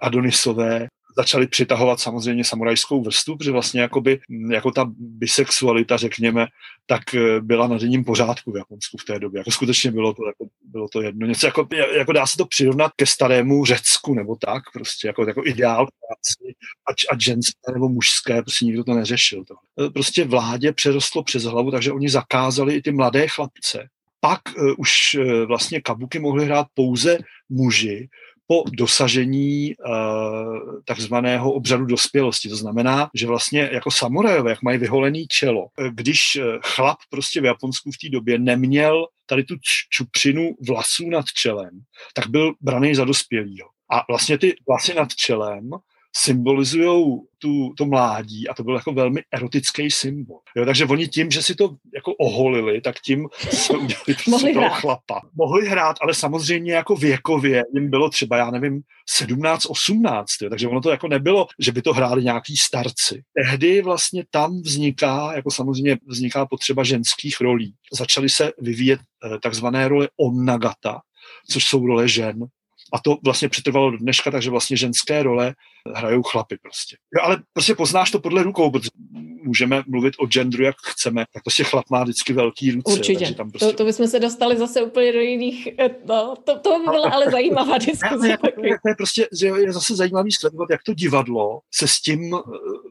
[0.00, 6.46] Adonisové začali přitahovat samozřejmě samurajskou vrstu, protože vlastně jakoby, jako ta bisexualita, řekněme,
[6.86, 9.38] tak eh, byla na denním pořádku v Japonsku v té době.
[9.38, 11.26] Jako skutečně bylo to, jako, bylo to jedno.
[11.26, 15.42] Něco jako, jako dá se to přirovnat ke starému Řecku nebo tak, prostě jako, jako
[15.46, 16.54] ideál práci,
[16.90, 19.44] ať, ať ženské nebo mužské, prostě nikdo to neřešil.
[19.44, 19.54] To.
[19.86, 23.88] Eh, prostě vládě přerostlo přes hlavu, takže oni zakázali i ty mladé chlapce.
[24.20, 28.08] Pak uh, už uh, vlastně kabuky mohli hrát pouze muži,
[28.50, 32.48] po dosažení uh, takzvaného obřadu dospělosti.
[32.48, 37.44] To znamená, že vlastně jako samurajové, jak mají vyholený čelo, když eh, chlap prostě v
[37.44, 39.54] Japonsku v té době neměl tady tu
[39.90, 41.70] čupřinu vlasů nad čelem,
[42.14, 43.68] tak byl braný za dospělýho.
[43.90, 45.70] A vlastně ty vlasy nad čelem
[46.18, 50.40] symbolizují tu, to mládí a to byl jako velmi erotický symbol.
[50.56, 54.52] Jo, takže oni tím, že si to jako oholili, tak tím jsme udělali prostě Mohli
[54.52, 54.80] toho hrát.
[54.80, 55.20] chlapa.
[55.34, 60.68] Mohli hrát, ale samozřejmě jako věkově jim bylo třeba, já nevím, 17, 18, jo, takže
[60.68, 63.22] ono to jako nebylo, že by to hráli nějaký starci.
[63.44, 67.74] Tehdy vlastně tam vzniká, jako samozřejmě vzniká potřeba ženských rolí.
[67.98, 71.00] Začaly se vyvíjet eh, takzvané role onnagata,
[71.50, 72.38] což jsou role žen,
[72.92, 75.54] A to vlastně přetrvalo do dneška, takže vlastně ženské role
[75.94, 76.96] hrajou chlapy prostě.
[77.16, 78.90] Jo, ale prostě poznáš to podle rukou, protože
[79.44, 82.92] můžeme mluvit o genderu, jak chceme, tak prostě chlap má vždycky velký ruce.
[82.92, 83.34] Určitě.
[83.34, 83.66] Tam prostě...
[83.66, 87.10] to, to bychom se dostali zase úplně do jiných, eh, no, to, to by byla
[87.10, 88.28] ale zajímavá diskuze.
[88.28, 88.46] Jako,
[88.82, 92.38] to je prostě, že je zase zajímavý sledovat, jak to divadlo se s tím eh,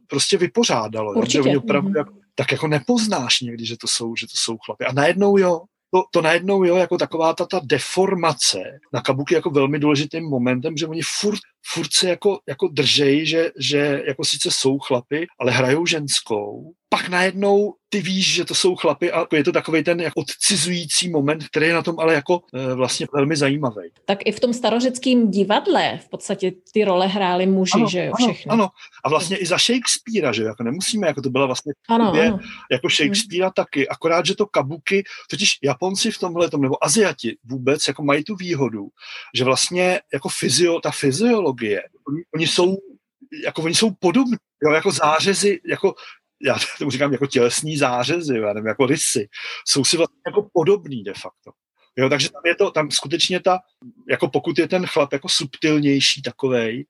[0.07, 1.13] prostě vypořádalo.
[1.13, 1.49] Určitě.
[1.49, 1.59] Jo?
[1.59, 1.97] opravdu, mm-hmm.
[1.97, 4.85] jak, tak jako nepoznáš někdy, že to jsou, že to jsou chlapy.
[4.85, 5.61] A najednou jo,
[5.93, 8.59] to, to najednou jo, jako taková ta, ta deformace
[8.93, 11.39] na kabuky jako velmi důležitým momentem, že oni furt,
[11.73, 16.73] furt se jako, jako držejí, že, že jako sice jsou chlapy, ale hrajou ženskou.
[16.89, 21.09] Pak najednou ty víš, že to jsou chlapy a je to takový ten jako odcizující
[21.09, 23.89] moment, který je na tom ale jako e, vlastně velmi zajímavý.
[24.05, 28.13] Tak i v tom starořeckém divadle v podstatě ty role hrály muži, ano, že jo,
[28.17, 28.49] všechny.
[28.49, 28.69] Ano, ano,
[29.03, 32.39] a vlastně i za Shakespearea, že jako nemusíme, jako to byla vlastně ano, době, ano.
[32.71, 33.53] jako Shakespearea hmm.
[33.55, 38.23] taky, akorát, že to kabuky, totiž Japonci v tomhle tom, nebo Aziati vůbec, jako mají
[38.23, 38.87] tu výhodu,
[39.35, 42.77] že vlastně jako fyzio, ta fyziologie, oni, oni jsou
[43.43, 45.95] jako oni jsou podobní, jo, jako zářezy, jako
[46.41, 49.29] já tomu říkám jako tělesní zářezy, já nevím, jako rysy,
[49.67, 51.51] jsou si vlastně jako podobný de facto.
[51.97, 53.59] Jo, takže tam je to, tam skutečně ta,
[54.09, 56.85] jako pokud je ten chlap jako subtilnější takovej,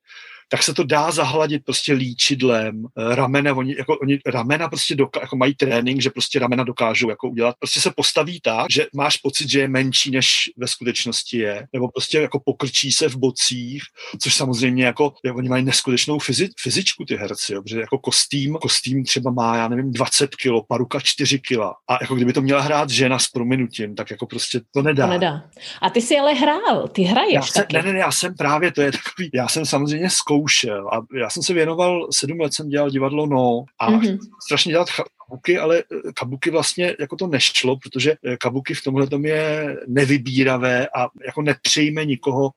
[0.50, 5.20] tak se to dá zahladit prostě líčidlem, eh, ramena, oni, jako, oni ramena prostě doka,
[5.22, 9.18] jako mají trénink, že prostě ramena dokážou jako udělat, prostě se postaví tak, že máš
[9.18, 13.84] pocit, že je menší, než ve skutečnosti je, nebo prostě jako pokrčí se v bocích,
[14.22, 18.54] což samozřejmě jako, jak oni mají neskutečnou fyzi, fyzičku ty herci, jo, protože jako kostým,
[18.54, 22.62] kostým třeba má, já nevím, 20 kilo, paruka 4 kila a jako kdyby to měla
[22.62, 25.06] hrát žena s prominutím, tak jako prostě to nedá.
[25.06, 25.44] To nedá.
[25.82, 27.76] A ty jsi ale hrál, ty hraješ já jsem, taky.
[27.76, 31.02] Ne, ne, ne, já jsem právě, to je takový, já jsem samozřejmě zkou zkoušel a
[31.20, 34.18] já jsem se věnoval, sedm let jsem dělal divadlo No a mm-hmm.
[34.46, 34.88] strašně dělat
[35.28, 39.78] kabuky, ale eh, kabuky vlastně jako to nešlo, protože eh, kabuky v tomhle tom je
[39.88, 42.50] nevybíravé a jako nepřejme nikoho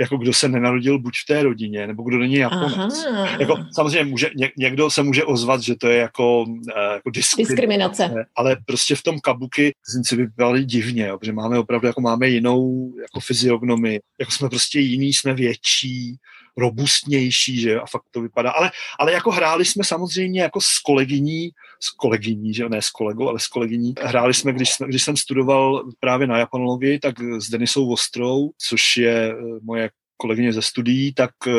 [0.00, 3.06] jako kdo se nenarodil buď v té rodině, nebo kdo není Japonec.
[3.40, 6.56] Jako, samozřejmě může, ně, někdo se může ozvat, že to je jako, uh,
[6.92, 9.72] jako diskriminace, diskriminace, ale prostě v tom kabuky
[10.04, 14.80] si vypadali divně, jo, protože máme opravdu, jako máme jinou jako fyziognomii, jako jsme prostě
[14.80, 16.16] jiný, jsme větší,
[16.56, 18.50] robustnější, že a fakt to vypadá.
[18.50, 23.28] Ale, ale jako hráli jsme samozřejmě jako s kolegyní, s kolegyní, že ne s kolegou,
[23.28, 23.94] ale s kolegyní.
[24.02, 29.32] Hráli jsme, když, když jsem studoval právě na japanologii, tak s Denisou Vostrou, což je
[29.32, 31.52] eh, moje kolegyně ze studií, tak uh,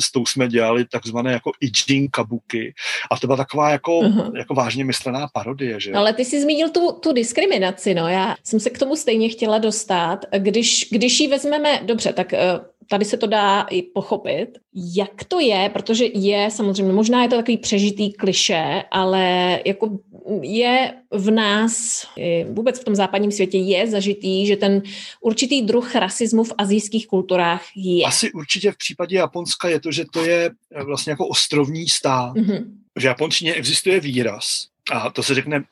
[0.00, 2.74] s tou jsme dělali takzvané jako Ijin kabuki.
[3.10, 4.36] A to byla taková jako, uh-huh.
[4.36, 5.80] jako vážně myslená parodie.
[5.80, 5.92] Že?
[5.92, 9.58] Ale ty jsi zmínil tu, tu diskriminaci, no já jsem se k tomu stejně chtěla
[9.58, 10.24] dostat.
[10.38, 14.48] Když, když ji vezmeme, dobře, tak uh, tady se to dá i pochopit.
[14.96, 19.98] Jak to je, protože je samozřejmě, možná je to takový přežitý kliše, ale jako
[20.42, 22.06] je v nás,
[22.50, 24.82] vůbec v tom západním světě je zažitý, že ten
[25.20, 27.62] určitý druh rasismu v azijských kulturách
[27.98, 28.04] je.
[28.04, 30.50] Asi určitě v případě Japonska je to, že to je
[30.84, 32.34] vlastně jako ostrovní stát.
[32.34, 32.64] Mm-hmm.
[32.98, 35.62] V japonštině existuje výraz, a to se řekne uh,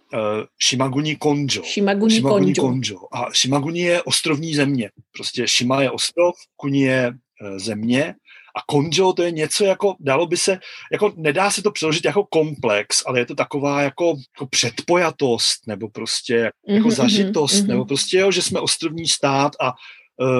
[0.69, 1.63] Shimaguni Konjo.
[1.63, 2.69] Shimaguni, Shimaguni konjo.
[2.69, 2.99] konjo.
[3.13, 4.91] A Shimaguni je ostrovní země.
[5.13, 8.15] Prostě Shima je ostrov, Kuni je uh, země
[8.57, 10.59] a Konjo to je něco jako, dalo by se,
[10.93, 15.89] jako nedá se to přeložit jako komplex, ale je to taková jako, jako předpojatost, nebo
[15.89, 17.67] prostě jako mm-hmm, zažitost, mm-hmm.
[17.67, 19.73] nebo prostě, jo, že jsme ostrovní stát a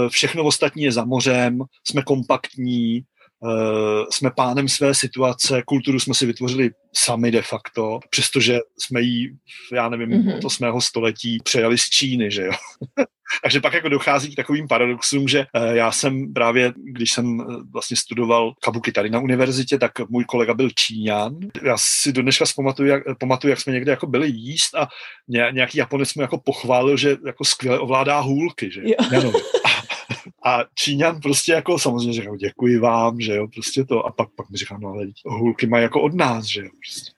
[0.09, 3.05] všechno ostatní je za mořem, jsme kompaktní,
[3.41, 9.31] Uh, jsme pánem své situace, kulturu jsme si vytvořili sami de facto, přestože jsme ji,
[9.73, 10.37] já nevím, mm-hmm.
[10.37, 10.81] od 8.
[10.81, 12.53] století přejali z Číny, že jo.
[13.43, 17.97] Takže pak jako dochází k takovým paradoxům, že uh, já jsem právě, když jsem vlastně
[17.97, 21.39] studoval kabuki tady na univerzitě, tak můj kolega byl Číňan.
[21.63, 24.89] Já si do dneška pamatuju, jak, pamatuju, jak jsme někde jako byli jíst a
[25.29, 29.33] nějaký Japonec mu jako pochválil, že jako skvěle ovládá hůlky, že jo.
[30.49, 34.07] A Číňan prostě jako samozřejmě říkal, děkuji vám, že jo, prostě to.
[34.07, 37.13] A pak, pak mi říkal, no ale hulky mají jako od nás, že jo, prostě.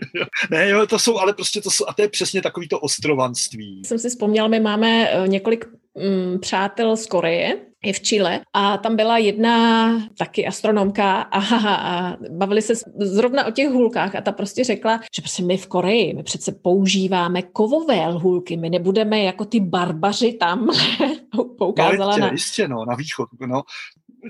[0.50, 3.82] ne, jo, to jsou, ale prostě to jsou, a to je přesně takový to ostrovanství.
[3.84, 8.78] Jsem si vzpomněl, my máme eh, několik mm, přátel z Koreje, i v Chile a
[8.78, 14.32] tam byla jedna taky astronomka a, a bavili se zrovna o těch hůlkách a ta
[14.32, 19.44] prostě řekla, že prostě my v Koreji, my přece používáme kovové hůlky, my nebudeme jako
[19.44, 20.68] ty barbaři tam
[21.58, 22.32] poukázala no, jistě, na...
[22.32, 23.62] Jistě, no, na východ, no.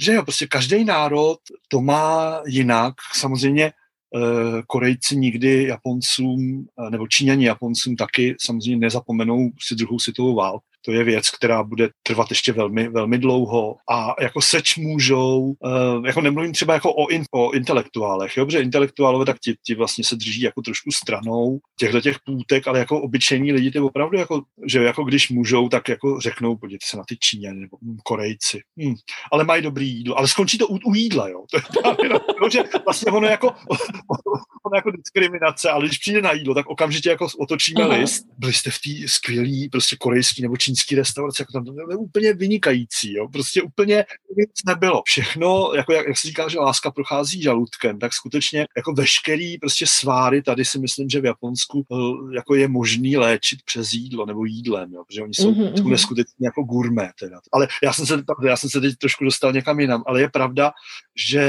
[0.00, 1.38] Že jo, prostě každý národ
[1.68, 2.94] to má jinak.
[3.14, 10.34] Samozřejmě eh, Korejci nikdy Japoncům, eh, nebo Číňani Japoncům taky samozřejmě nezapomenou si druhou světovou
[10.34, 15.40] válku to je věc, která bude trvat ještě velmi, velmi dlouho a jako seč můžou,
[15.40, 19.74] uh, jako nemluvím třeba jako o, in, o intelektuálech, jo, protože intelektuálové tak ti, ti
[19.74, 24.18] vlastně se drží jako trošku stranou těchto těch půtek, ale jako obyčejní lidi, to opravdu
[24.18, 27.96] jako, že jako když můžou, tak jako řeknou, podívejte se na ty Číňany nebo hm,
[28.04, 28.94] Korejci, hm,
[29.32, 32.08] ale mají dobrý jídlo, ale skončí to u, u jídla, jo, to je právě,
[32.40, 33.46] no, že vlastně ono jako,
[34.66, 37.96] ono jako diskriminace, ale když přijde na jídlo, tak okamžitě jako otočíme Aha.
[37.96, 41.98] list, byli jste v té skvělé prostě korejský nebo čínský restaurace, jako tam to bylo
[41.98, 44.04] úplně vynikající, jo, prostě úplně
[44.36, 45.02] nic nebylo.
[45.06, 49.86] Všechno, jako jak, jak se říká, že láska prochází žaludkem, tak skutečně jako veškerý prostě
[49.86, 54.44] sváry tady si myslím, že v Japonsku eh, jako je možný léčit přes jídlo nebo
[54.44, 55.90] jídlem, jo, protože oni jsou, mm-hmm.
[55.90, 57.40] neskutečně jako gurmé teda.
[57.52, 60.72] Ale já jsem, se, já jsem se teď trošku dostal někam jinam, ale je pravda,
[61.16, 61.42] že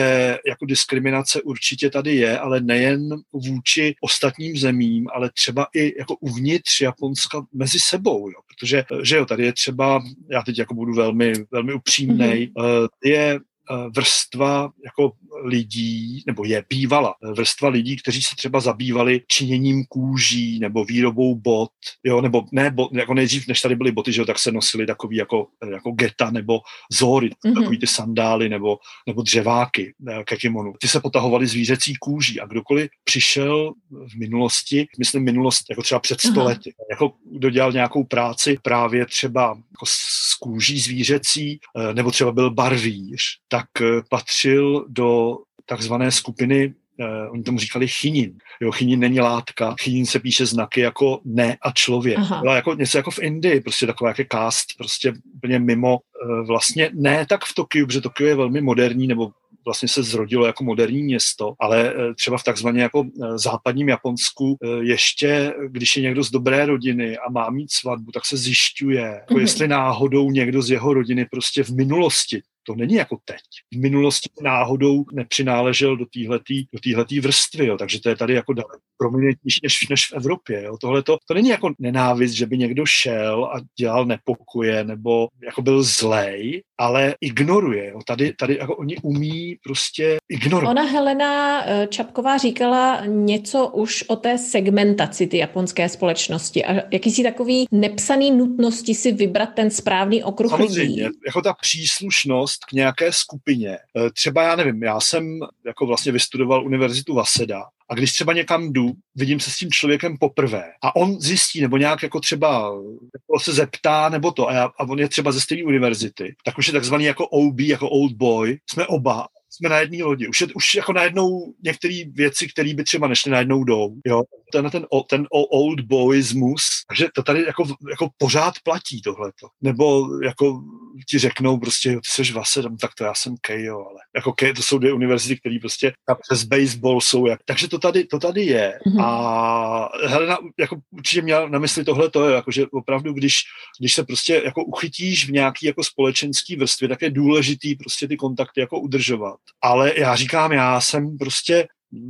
[0.47, 6.81] jako diskriminace určitě tady je, ale nejen vůči ostatním zemím, ale třeba i jako uvnitř
[6.81, 11.33] Japonska mezi sebou, jo, protože že jo, tady je třeba, já teď jako budu velmi,
[11.51, 12.87] velmi upřímnej, mm-hmm.
[13.05, 13.52] je Eh,
[13.95, 15.11] vrstva jako
[15.43, 21.35] lidí, nebo je bývala eh, vrstva lidí, kteří se třeba zabývali činěním kůží nebo výrobou
[21.35, 21.69] bot,
[22.03, 24.85] jo, nebo ne, bot, jako nejdřív, než tady byly boty, že jo, tak se nosily
[24.85, 26.59] takový jako, eh, jako geta nebo
[26.91, 27.53] zory, mm-hmm.
[27.53, 29.93] takový ty sandály nebo, nebo dřeváky
[30.25, 30.73] ke kimonu.
[30.79, 36.21] Ty se potahovaly zvířecí kůží a kdokoliv přišel v minulosti, myslím minulost jako třeba před
[36.21, 41.59] stolety, jako kdo dělal nějakou práci právě třeba jako s kůží zvířecí,
[41.93, 43.21] nebo třeba byl barvíř,
[43.53, 48.37] tak eh, patřil do takzvané skupiny Uh, oni tomu říkali chinin.
[48.61, 52.17] Jo, chinin není látka, chinin se píše znaky jako ne a člověk.
[52.17, 52.41] Aha.
[52.41, 56.91] Byla jako něco jako v Indii, prostě taková jaké kást, prostě úplně mimo, uh, vlastně
[56.93, 59.31] ne tak v Tokiu, protože Tokio je velmi moderní, nebo
[59.65, 65.97] vlastně se zrodilo jako moderní město, ale třeba v takzvaně jako západním Japonsku ještě, když
[65.97, 69.39] je někdo z dobré rodiny a má mít svatbu, tak se zjišťuje, jako mm-hmm.
[69.39, 73.39] jestli náhodou někdo z jeho rodiny prostě v minulosti to není jako teď.
[73.73, 78.53] V minulosti náhodou nepřináležel do téhletý, do téhletý vrstvy, jo, takže to je tady jako
[78.53, 80.63] daleko prominentnější než, než v Evropě.
[80.63, 80.77] Jo.
[80.81, 85.61] Tohle to, to není jako nenávist, že by někdo šel a dělal nepokoje nebo jako
[85.61, 87.89] byl zlej, ale ignoruje.
[87.89, 87.99] Jo.
[88.07, 90.71] Tady, tady jako oni umí prostě ignorovat.
[90.71, 97.23] Ona Helena eh, Čapková říkala něco už o té segmentaci ty japonské společnosti a jakýsi
[97.23, 101.17] takový nepsaný nutnosti si vybrat ten správný okruh Samozřejmě, lidí.
[101.27, 103.77] jako ta příslušnost k nějaké skupině.
[103.97, 108.73] Eh, třeba já nevím, já jsem jako vlastně vystudoval univerzitu Vaseda a když třeba někam
[108.73, 112.73] jdu, vidím se s tím člověkem poprvé a on zjistí, nebo nějak jako třeba
[113.13, 116.57] jako se zeptá, nebo to, a, já, a on je třeba ze stejné univerzity, tak
[116.57, 120.27] už je takzvaný jako OB, jako old boy, jsme oba jsme na jedné lodi.
[120.27, 123.95] Už, je, už jako najednou některé věci, které by třeba nešly najednou jdou.
[124.05, 124.23] Jo?
[124.51, 129.47] Ten, ten, ten old boyismus, takže to tady jako, jako pořád platí tohleto.
[129.61, 130.63] Nebo jako
[131.09, 134.61] ti řeknou prostě, ty jsi Vase, tak to já jsem Kejo, ale jako Kej, to
[134.61, 137.39] jsou dvě univerzity, které prostě přes baseball jsou jak.
[137.45, 138.79] Takže to tady, to tady je.
[138.87, 139.03] Mm-hmm.
[139.03, 143.35] A Helena jako určitě měla na mysli tohle to, jako že opravdu, když,
[143.79, 148.17] když se prostě jako uchytíš v nějaký jako společenský vrstvě, tak je důležitý prostě ty
[148.17, 149.39] kontakty jako udržovat.
[149.61, 151.67] Ale já říkám, já jsem prostě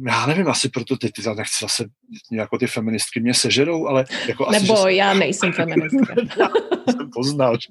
[0.08, 1.86] já nevím, asi proto ty, ty nechci zase,
[2.32, 6.16] jako ty feministky mě sežerou, ale jako Nebo asi, já nejsem feministka.
[6.92, 7.68] jsem poznal, že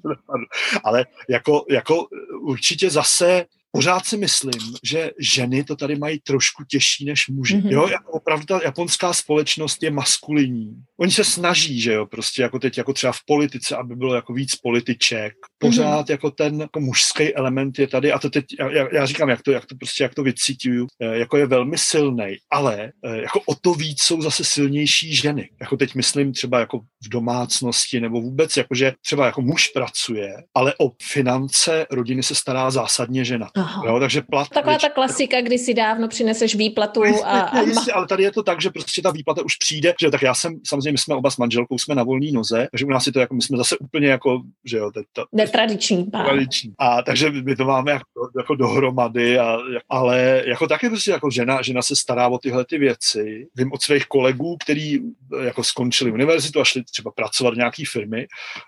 [0.83, 2.07] ale jako, jako
[2.41, 3.45] určitě zase
[3.75, 7.57] pořád si myslím, že ženy to tady mají trošku těžší než muži.
[7.57, 7.71] Mm-hmm.
[7.71, 10.75] Jo, jako opravdu ta japonská společnost je maskulinní.
[10.99, 14.33] Oni se snaží, že jo, prostě jako teď, jako třeba v politice, aby bylo jako
[14.33, 15.33] víc političek.
[15.67, 16.11] Pořád mm-hmm.
[16.11, 19.51] jako ten jako mužský element je tady a to teď, já, já říkám, jak to,
[19.51, 23.55] jak to prostě, jak to vycítuju, eh, jako je velmi silný, ale eh, jako o
[23.55, 25.49] to víc jsou zase silnější ženy.
[25.61, 30.73] Jako teď myslím třeba jako v domácnosti nebo vůbec, jakože třeba jako muž pracuje, ale
[30.79, 33.47] o finance rodiny se stará zásadně žena.
[33.85, 37.03] Jo, takže plat, Taková ta klasika, kdy si dávno přineseš výplatu.
[37.03, 37.61] Jistě, a, a...
[37.61, 40.33] Jistě, ale tady je to tak, že prostě ta výplata už přijde, že tak já
[40.33, 43.13] jsem, samozřejmě my jsme oba s manželkou, jsme na volné noze, takže u nás je
[43.13, 45.23] to jako, my jsme zase úplně jako, že jo, to,
[45.53, 46.25] netradiční pár.
[46.25, 46.73] Tradiční.
[46.79, 49.57] A takže my to máme jako, jako dohromady, a,
[49.89, 53.47] ale jako taky prostě jako žena, žena se stará o tyhle ty věci.
[53.55, 55.01] Vím od svých kolegů, kteří
[55.43, 58.27] jako skončili univerzitu a šli třeba pracovat v nějaký firmy,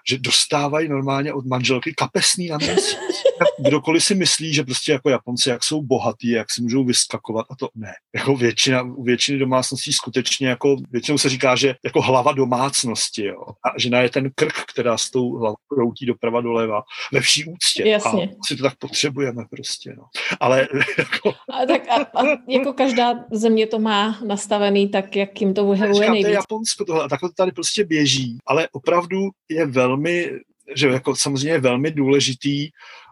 [0.10, 2.98] že dostávají normálně od manželky kapesný na měsíc.
[3.60, 7.56] Kdokoliv si myslí, že prostě jako Japonci, jak jsou bohatí, jak si můžou vyskakovat a
[7.56, 7.94] to ne.
[8.16, 13.46] Jako většina, u většiny domácností skutečně jako, většinou se říká, že jako hlava domácnosti, jo.
[13.66, 16.75] A žena je ten krk, která s tou hlavou kroutí doprava doleva
[17.14, 17.90] ve vší úctě.
[17.90, 18.24] Jasně.
[18.24, 20.04] A si to tak potřebujeme prostě, no.
[20.40, 21.30] Ale jako...
[21.30, 26.10] A, tak a, a jako každá země to má nastavený tak, jak jim to vyhovuje
[26.10, 26.28] nejvíc.
[26.28, 29.18] Japonsko tohle, takhle to tady prostě běží, ale opravdu
[29.50, 30.32] je velmi
[30.76, 32.70] že jako samozřejmě je velmi důležitý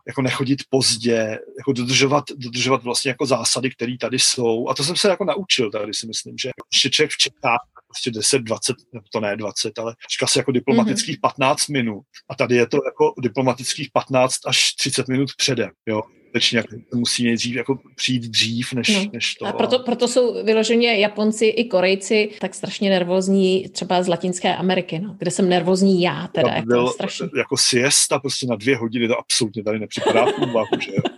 [0.08, 4.70] jako nechodit pozdě, jako dodržovat, dodržovat vlastně jako zásady, které tady jsou.
[4.70, 7.60] A to jsem se jako naučil tady si myslím, že ještě člověk v Čechách
[7.94, 11.34] prostě 10, 20, nebo to ne 20, ale říká se jako diplomatických mm-hmm.
[11.38, 12.04] 15 minut.
[12.30, 15.70] A tady je to jako diplomatických 15 až 30 minut předem.
[15.86, 16.02] Jo?
[16.34, 19.06] skutečně jako, musí nejdřív jako přijít dřív, než, no.
[19.14, 19.46] než to.
[19.46, 25.00] A proto, proto jsou vyloženě Japonci i Korejci tak strašně nervózní třeba z Latinské Ameriky,
[25.00, 26.50] no, kde jsem nervózní já teda.
[26.50, 27.28] Jako, byl, strašně.
[27.38, 31.13] jako siesta prostě na dvě hodiny, to absolutně tady nepřipadá v úvahu, že jo.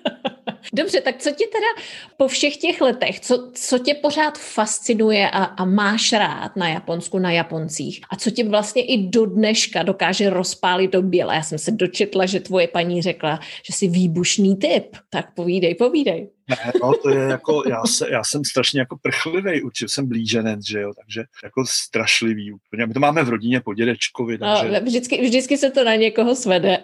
[0.75, 5.43] Dobře, tak co tě teda po všech těch letech, co, co tě pořád fascinuje a,
[5.43, 10.29] a máš rád na Japonsku, na Japoncích a co tě vlastně i do dneška dokáže
[10.29, 11.33] rozpálit do běla?
[11.33, 14.97] Já jsem se dočetla, že tvoje paní řekla, že jsi výbušný typ.
[15.09, 16.29] Tak povídej, povídej.
[16.49, 20.67] Ne, no, to je jako, já, se, já jsem strašně jako prchlivý, určitě jsem blíženec,
[20.67, 22.85] že jo, takže jako strašlivý úplně.
[22.85, 24.79] My to máme v rodině po dědečkovi, no, takže...
[24.79, 26.77] No, vždycky, vždycky se to na někoho svede.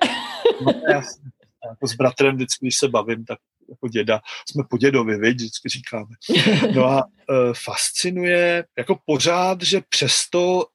[0.66, 1.32] No, jasně.
[1.70, 3.40] Jako s bratrem vždycky, když se bavím, tak
[3.72, 6.16] jako děda, jsme po dědovi, viď, vždycky říkáme.
[6.76, 10.66] No a e, fascinuje jako pořád, že přesto,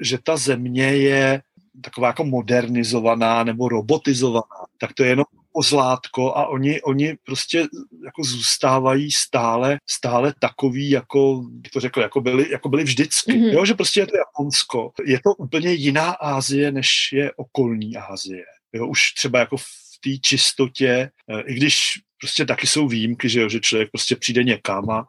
[0.00, 1.42] že ta země je
[1.82, 7.58] taková jako modernizovaná nebo robotizovaná, tak to je jenom pozlátko a oni, oni prostě
[8.04, 13.32] jako zůstávají stále, stále takový, jako, to řekl, jako byli, jako byli vždycky.
[13.32, 13.52] Mm-hmm.
[13.52, 14.92] Jo, že prostě je to Japonsko.
[15.04, 18.44] Je to úplně jiná Ázie, než je okolní Ázie.
[18.72, 19.64] Jo, už třeba jako v
[20.04, 21.90] té čistotě, e, i když
[22.22, 25.06] prostě taky jsou výjimky, že, jo, že člověk prostě přijde někam a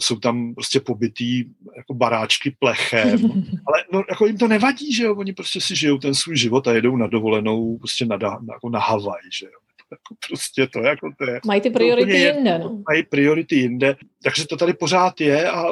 [0.00, 1.44] jsou tam prostě pobytý
[1.76, 3.18] jako baráčky plechem,
[3.66, 6.68] ale no, jako jim to nevadí, že jo, oni prostě si žijou ten svůj život
[6.68, 9.52] a jedou na dovolenou prostě na, na, jako na Havaj, že jo.
[9.92, 11.40] Jako prostě to, jako to je.
[11.46, 12.82] Mají ty priority jinde, no.
[12.88, 15.64] Mají priority jinde, takže to tady pořád je a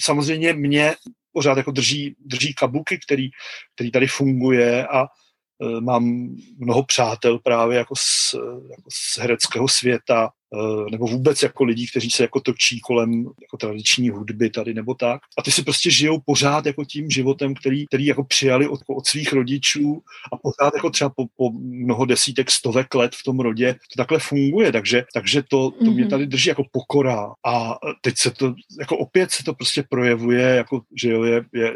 [0.00, 0.94] samozřejmě mě
[1.32, 3.28] pořád jako drží, drží kabuky, který,
[3.74, 5.06] který tady funguje a
[5.80, 8.34] mám mnoho přátel právě jako z,
[8.70, 10.37] jako z hereckého světa, Eh,
[10.90, 15.20] nebo vůbec jako lidí, kteří se jako točí kolem jako tradiční hudby tady nebo tak.
[15.38, 19.06] A ty si prostě žijou pořád jako tím životem, který, který jako přijali od, od
[19.06, 23.72] svých rodičů a pořád jako třeba po, po mnoho desítek, stovek let v tom rodě
[23.72, 26.10] to takhle funguje, takže, takže to, to mě mhm.
[26.10, 30.80] tady drží jako pokora a teď se to, jako opět se to prostě projevuje, jako,
[31.02, 31.66] že jo, je, je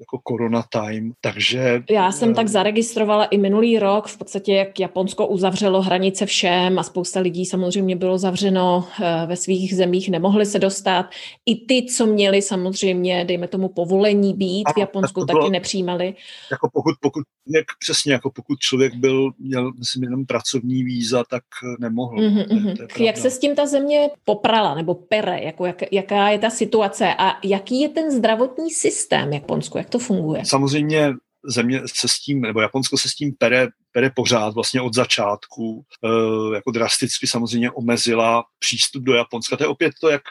[0.00, 1.82] jako corona time, takže...
[1.90, 6.82] Já jsem tak zaregistrovala i minulý rok, v podstatě jak Japonsko uzavřelo hranice všem a
[6.82, 11.06] spousta lidí samozřejmě bylo bylo zavřeno eh, ve svých zemích, nemohli se dostat.
[11.46, 16.14] I ty, co měli samozřejmě, dejme tomu, povolení být v Japonsku, bylo, taky nepřijímali.
[16.50, 21.42] Jako pokud, pokud jak přesně, jako pokud člověk byl, měl, myslím, jenom pracovní víza, tak
[21.64, 22.16] eh, nemohl.
[22.16, 25.66] Mm-hmm, to, je, to je jak se s tím ta země poprala, nebo pere, jako
[25.66, 30.44] jak, jaká je ta situace a jaký je ten zdravotní systém Japonsku, jak to funguje?
[30.44, 31.14] Samozřejmě
[31.46, 35.84] země se s tím, nebo Japonsko se s tím pere, pere pořád vlastně od začátku,
[36.04, 39.56] e, jako drasticky samozřejmě omezila přístup do Japonska.
[39.56, 40.22] To je opět to, jak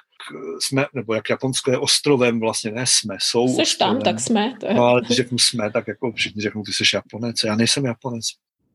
[0.59, 3.95] jsme, nebo jak Japonsko je ostrovem, vlastně ne jsme, jsou Jsi ostrovem.
[3.95, 4.53] tam, tak jsme.
[4.59, 4.74] To je.
[4.74, 7.36] No ale když řeknu jsme, tak jako všichni řeknou, ty jsi Japonec.
[7.45, 8.26] Já nejsem Japonec,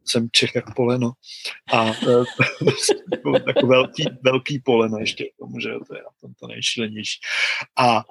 [0.04, 1.12] jsem Čech jak poleno.
[1.72, 1.92] A e,
[3.46, 7.20] jako, velký, velký poleno ještě k tomu, že to je to, to nejšílenější.
[7.78, 8.04] A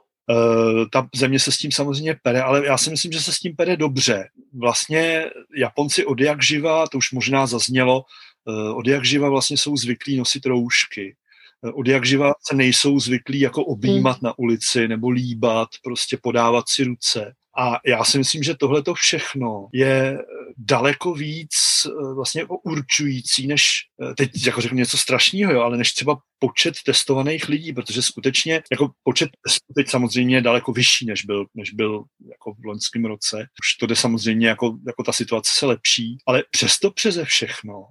[0.92, 3.56] ta země se s tím samozřejmě pere, ale já si myslím, že se s tím
[3.56, 4.30] pere dobře.
[4.54, 5.26] Vlastně
[5.58, 8.04] Japonci od jak živa, to už možná zaznělo,
[8.46, 11.16] uh, od jak živa vlastně jsou zvyklí nosit roušky.
[11.62, 14.24] Uh, od jak živa se nejsou zvyklí jako objímat hmm.
[14.24, 17.34] na ulici nebo líbat, prostě podávat si ruce.
[17.58, 20.18] A já si myslím, že tohle to všechno je
[20.58, 21.50] daleko víc
[21.86, 23.64] eh, vlastně určující, než
[24.02, 28.62] eh, teď jako řeknu něco strašného, jo, ale než třeba počet testovaných lidí, protože skutečně
[28.72, 33.06] jako počet testů teď samozřejmě je daleko vyšší, než byl, než byl jako v loňském
[33.06, 33.38] roce.
[33.38, 37.84] Už to jde samozřejmě jako, jako ta situace se lepší, ale přesto přeze všechno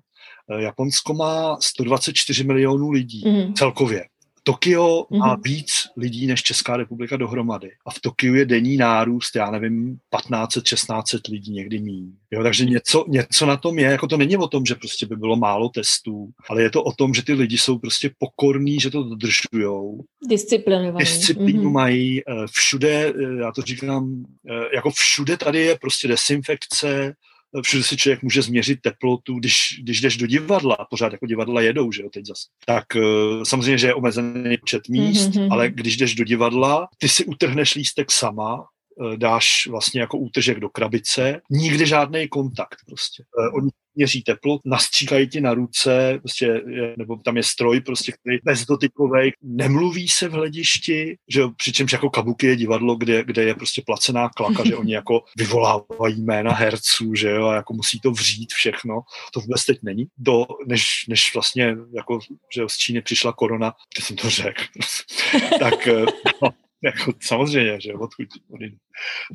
[0.52, 3.54] eh, Japonsko má 124 milionů lidí mm.
[3.54, 4.04] celkově.
[4.46, 5.18] Tokio mm-hmm.
[5.18, 7.70] má víc lidí než Česká republika dohromady.
[7.86, 9.98] A v Tokiu je denní nárůst, já nevím,
[10.30, 12.12] 1500-1600 lidí někdy míň.
[12.30, 15.16] Jo, takže něco, něco na tom je, jako to není o tom, že prostě by
[15.16, 18.90] bylo málo testů, ale je to o tom, že ty lidi jsou prostě pokorní, že
[18.90, 20.00] to dodržujou.
[20.28, 21.04] Disciplinovaní.
[21.04, 21.72] Disciplínu mm-hmm.
[21.72, 27.14] mají eh, všude, eh, já to říkám, eh, jako všude tady je prostě desinfekce,
[27.62, 31.92] všude si člověk může změřit teplotu, když, když jdeš do divadla, pořád jako divadla jedou,
[31.92, 32.46] že jo, teď zase.
[32.66, 35.52] Tak uh, samozřejmě, že je omezený počet míst, mm-hmm.
[35.52, 40.60] ale když jdeš do divadla, ty si utrhneš lístek sama, uh, dáš vlastně jako útržek
[40.60, 43.24] do krabice, nikdy žádný kontakt prostě.
[43.54, 46.62] Oni měří teplo, nastříkají ti na ruce, prostě,
[46.96, 52.46] nebo tam je stroj, prostě, který bezdotykový, nemluví se v hledišti, že přičemž jako kabuky
[52.46, 57.30] je divadlo, kde, kde je prostě placená klaka, že oni jako vyvolávají jména herců, že
[57.30, 59.00] jo, a jako musí to vřít všechno.
[59.32, 60.06] To vůbec teď není.
[60.18, 62.18] Do, než, než vlastně jako,
[62.54, 64.62] že z Číny přišla korona, teď jsem to řekl,
[65.60, 66.04] tak eh,
[66.42, 66.50] no,
[66.82, 68.28] jako samozřejmě, že odkud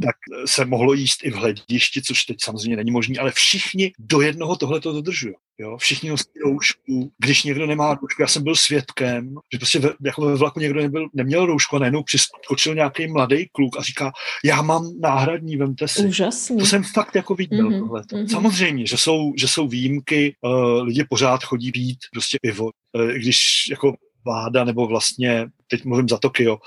[0.03, 0.15] tak
[0.45, 4.55] se mohlo jíst i v hledišti, což teď samozřejmě není možné, ale všichni do jednoho
[4.55, 5.33] tohle to dodržují.
[5.59, 5.77] Jo?
[5.77, 10.25] Všichni nosí roušku, když někdo nemá roušku, já jsem byl svědkem, že prostě ve, jako
[10.25, 14.11] ve vlaku někdo nebyl, neměl roušku a najednou přiskočil nějaký mladý kluk a říká,
[14.45, 16.05] já mám náhradní, vemte si.
[16.05, 16.57] Úžasný.
[16.57, 18.15] To jsem fakt jako viděl mm-hmm, tohleto.
[18.15, 18.27] Mm-hmm.
[18.27, 23.39] Samozřejmě, že jsou, že jsou výjimky, uh, lidi pořád chodí pít prostě pivo, uh, když
[23.69, 26.57] jako vláda nebo vlastně, teď mluvím za Tokio,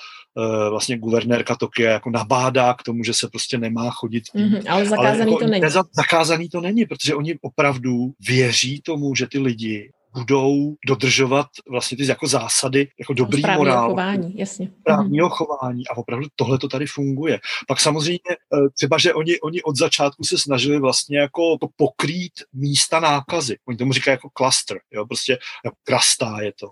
[0.70, 4.24] vlastně guvernérka Tokia jako nabádá k tomu, že se prostě nemá chodit.
[4.35, 5.62] Mm-hmm, ale zakázaný ale jako to není.
[5.62, 11.97] Neza, zakázaný to není, protože oni opravdu věří tomu, že ty lidi budou dodržovat vlastně
[11.97, 13.89] ty jako zásady, jako dobrý Správního morál.
[13.89, 14.71] chování, jasně.
[14.81, 15.31] Správního mm.
[15.31, 17.39] chování a opravdu tohle to tady funguje.
[17.69, 22.33] Pak samozřejmě eh, třeba, že oni, oni od začátku se snažili vlastně jako to pokrýt
[22.53, 23.57] místa nákazy.
[23.69, 26.67] Oni tomu říkají jako cluster, jo, prostě jako krastá je to.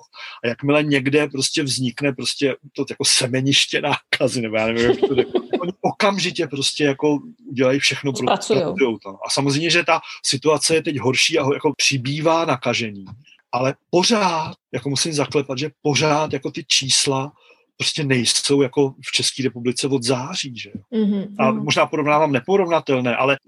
[0.44, 3.80] A jakmile někde prostě vznikne prostě to jako semeniště
[4.20, 7.18] nákazy, nebo já nevím, jak to oni okamžitě prostě jako
[7.50, 8.26] udělají všechno pro
[9.02, 9.10] to.
[9.26, 13.04] A samozřejmě, že ta situace je teď horší a jako přibývá nakažení
[13.52, 17.32] ale pořád, jako musím zaklepat, že pořád jako ty čísla
[17.76, 21.34] prostě nejsou jako v České republice od září, že mm-hmm.
[21.38, 23.38] A možná porovnávám neporovnatelné, ale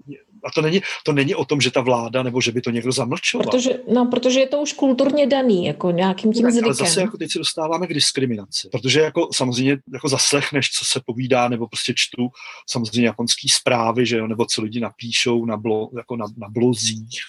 [0.45, 2.91] a to není, to není o tom, že ta vláda, nebo že by to někdo
[2.91, 3.45] zamlčoval.
[3.51, 6.65] Protože, no, protože je to už kulturně daný, jako nějakým tím zvykem.
[6.65, 11.01] Ale zase jako teď se dostáváme k diskriminaci, protože jako samozřejmě jako zaslechneš, co se
[11.05, 12.27] povídá, nebo prostě čtu
[12.69, 17.19] samozřejmě japonský zprávy, že jo, nebo co lidi napíšou na, blo, jako na, na blozích.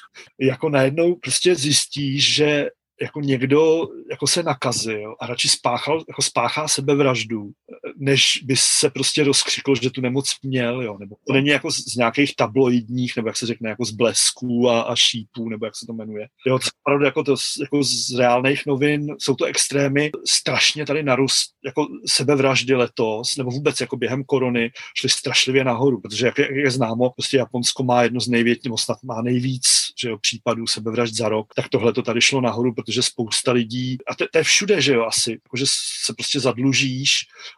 [0.40, 2.68] Jako najednou prostě zjistíš, že
[3.00, 7.50] jako někdo jako se nakazil a radši spáchal, jako spáchá sebevraždu,
[7.96, 11.76] než by se prostě rozkřikl, že tu nemoc měl, jo, nebo to není jako z,
[11.76, 15.76] z nějakých tabloidních, nebo jak se řekne, jako z blesků a, a šípů, nebo jak
[15.76, 16.28] se to jmenuje.
[16.46, 21.50] Jo, to opravdu jako, to, jako z reálných novin jsou to extrémy, strašně tady narůst,
[21.64, 26.64] jako sebevraždy letos, nebo vůbec jako během korony šly strašlivě nahoru, protože jak je, jak
[26.64, 29.66] je známo, prostě Japonsko má jedno z největších, snad má nejvíc
[30.00, 33.96] že jo, případů sebevražd za rok, tak tohle to tady šlo nahoru, protože spousta lidí,
[34.08, 35.64] a to, to je všude, že jo, asi, jako, že
[36.04, 37.10] se prostě zadlužíš,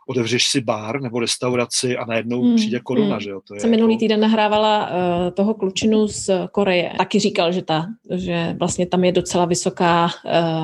[0.09, 3.21] otevřeš si bar nebo restauraci a najednou hmm, přijde korona, hmm.
[3.21, 3.41] že jo.
[3.49, 4.01] To je Jsem minulý jako...
[4.01, 6.93] týden nahrávala uh, toho klučinu z Koreje.
[6.99, 10.09] Taky říkal, že, ta, že vlastně tam je docela vysoká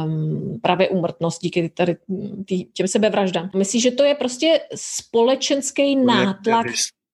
[0.05, 1.97] um, právě úmrtnost díky tady
[2.47, 3.51] tý, těm sebevraždám.
[3.57, 6.67] Myslíš, že to je prostě společenský nátlak?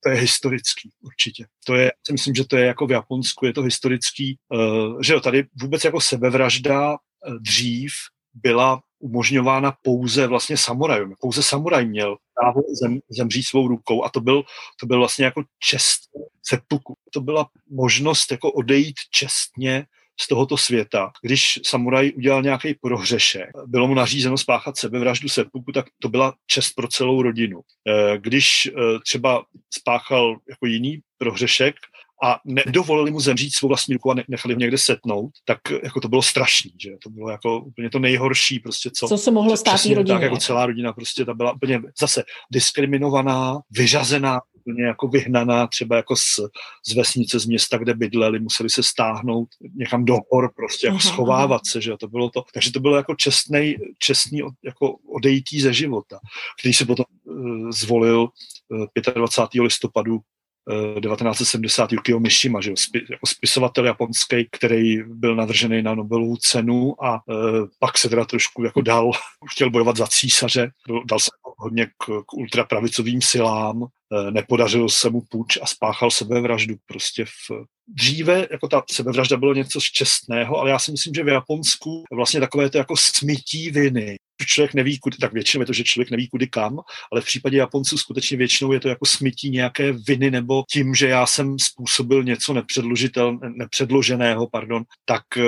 [0.03, 1.47] To je historický, určitě.
[1.67, 5.13] To je, si myslím, že to je jako v Japonsku, je to historický, uh, že
[5.13, 7.93] jo, tady vůbec jako sebevražda uh, dřív
[8.35, 11.15] byla umožňována pouze vlastně samurajům.
[11.21, 14.43] Pouze samuraj měl právo zem, zemřít svou rukou a to byl,
[14.81, 16.01] to byl vlastně jako čest
[16.43, 16.95] seppuku.
[17.13, 19.87] To byla možnost jako odejít čestně
[20.21, 21.11] z tohoto světa.
[21.23, 26.73] Když samuraj udělal nějaký prohřešek, bylo mu nařízeno spáchat sebevraždu seppuku, tak to byla čest
[26.73, 27.61] pro celou rodinu.
[27.89, 28.73] Eh, když eh,
[29.05, 31.75] třeba spáchal jako jiný prohřešek,
[32.23, 36.09] a nedovolili mu zemřít svou vlastní ruku a nechali ho někde setnout, tak jako to
[36.09, 39.85] bylo strašný, že to bylo jako úplně to nejhorší prostě, co, co se mohlo stát
[39.85, 40.15] rodině.
[40.15, 45.97] Tak jako celá rodina prostě ta byla úplně zase diskriminovaná, vyřazená, úplně jako vyhnaná třeba
[45.97, 46.41] jako z,
[46.87, 51.67] z vesnice, z města, kde bydleli, museli se stáhnout někam do hor prostě, jako schovávat
[51.67, 52.45] se, že to bylo to.
[52.55, 56.19] Takže to bylo jako čestný, čestný jako odejítí ze života,
[56.61, 58.29] který se potom uh, zvolil
[58.69, 59.63] uh, 25.
[59.63, 60.21] listopadu
[60.69, 62.71] 1970 Yukio Mishima, že
[63.11, 67.35] jako spisovatel japonský, který byl navržený na Nobelovu cenu a e,
[67.79, 69.11] pak se teda trošku jako dal,
[69.51, 70.71] chtěl bojovat za císaře,
[71.05, 76.75] dal se hodně k, k ultrapravicovým silám, e, nepodařil se mu půjč a spáchal sebevraždu
[76.87, 77.51] prostě v
[77.89, 82.41] dříve jako ta sebevražda bylo něco čestného, ale já si myslím, že v Japonsku vlastně
[82.41, 84.17] takové to jako smytí viny
[84.47, 86.79] člověk neví, kudy, tak většinou je to, že člověk neví kudy kam,
[87.13, 91.09] ale v případě Japonců skutečně většinou je to jako smytí nějaké viny nebo tím, že
[91.09, 95.43] já jsem způsobil něco nepředložitel, nepředloženého, pardon, tak eh,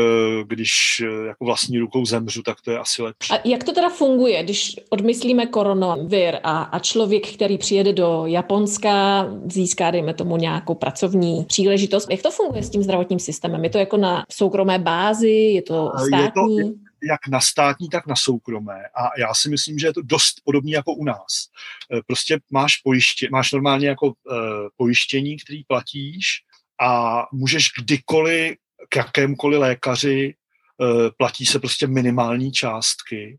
[0.45, 0.70] když
[1.03, 3.32] eh, jako vlastní rukou zemřu, tak to je asi lepší.
[3.32, 9.26] A jak to teda funguje, když odmyslíme koronavir a, a člověk, který přijede do Japonska,
[9.47, 12.11] získá, dejme tomu, nějakou pracovní příležitost.
[12.11, 13.64] Jak to funguje s tím zdravotním systémem?
[13.64, 15.30] Je to jako na soukromé bázi?
[15.30, 16.57] Je to státní?
[16.57, 16.70] Je to,
[17.03, 18.82] jak na státní, tak na soukromé.
[18.94, 21.48] A já si myslím, že je to dost podobné jako u nás.
[21.92, 24.14] Eh, prostě máš, pojiště, máš normálně jako uh,
[24.76, 26.26] pojištění, který platíš
[26.80, 28.57] a můžeš kdykoliv
[28.88, 30.34] k jakémukoliv lékaři,
[30.82, 33.38] eh, platí se prostě minimální částky.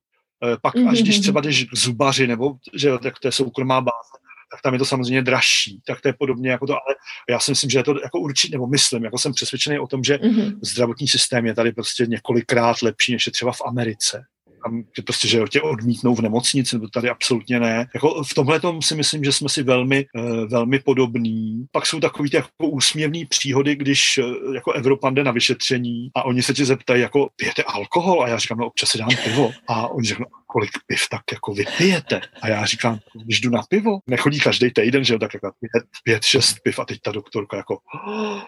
[0.61, 4.22] Pak až když třeba jdeš k zubaři, nebo že tak to je soukromá báze,
[4.53, 6.95] tak tam je to samozřejmě dražší, tak to je podobně jako to, ale
[7.29, 10.03] já si myslím, že je to jako určitě, nebo myslím, jako jsem přesvědčený o tom,
[10.03, 10.59] že mm-hmm.
[10.61, 14.23] zdravotní systém je tady prostě několikrát lepší, než je třeba v Americe
[14.63, 17.87] tam, že prostě, že tě odmítnou v nemocnici, nebo tady absolutně ne.
[17.93, 21.65] Jako v tomhle tom si myslím, že jsme si velmi, uh, velmi podobní.
[21.71, 26.25] Pak jsou takový ty jako úsměvný příhody, když uh, jako Evropan jde na vyšetření a
[26.25, 28.23] oni se tě zeptají, jako pijete alkohol?
[28.23, 29.51] A já říkám, no občas si dám pivo.
[29.67, 32.21] A oni řeknou, kolik piv tak jako vypijete?
[32.41, 35.83] A já říkám, když jdu na pivo, nechodí každý týden, že jo, tak jako pět,
[36.03, 38.41] pět, šest piv a teď ta doktorka jako, oh,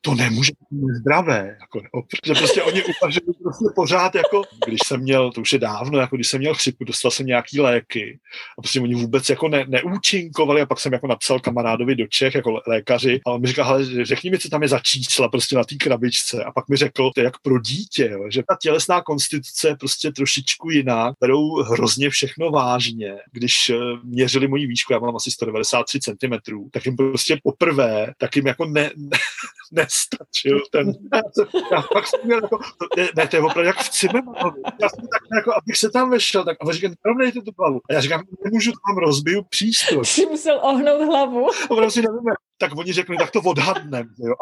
[0.00, 1.80] to nemůže být zdravé, jako,
[2.10, 6.16] protože prostě oni uvažují prostě pořád jako, když jsem měl, to už je dávno, jako
[6.16, 8.18] když jsem měl chřipku, dostal jsem nějaký léky
[8.58, 12.34] a prostě oni vůbec jako ne, neúčinkovali a pak jsem jako napsal kamarádovi do Čech
[12.34, 15.56] jako lékaři a on mi říkal, ale řekni mi, co tam je za čísla prostě
[15.56, 18.56] na té krabičce a pak mi řekl, to je jak pro dítě, jo, že ta
[18.62, 23.14] tělesná konstituce je prostě trošičku jiná, berou hrozně všechno vážně.
[23.32, 26.34] Když eh, měřili moji výšku, já mám asi 193 cm,
[26.70, 29.18] tak jim prostě poprvé, tak jim jako ne, ne
[29.72, 30.92] nestačil ten.
[31.72, 32.58] Já pak jsem měl jako,
[32.96, 34.62] ne, ne to je opravdu jak v Cimemanovi.
[34.82, 37.80] Já jsem tak jako, abych se tam vešel, tak a on říká, nerovnejte tu hlavu.
[37.90, 40.04] A já říkám, nemůžu, tam rozbiju přístroj.
[40.04, 41.46] Jsi musel ohnout hlavu.
[41.68, 44.34] Opravdu si nevíme, tak oni řekli, tak to odhadnem, jo.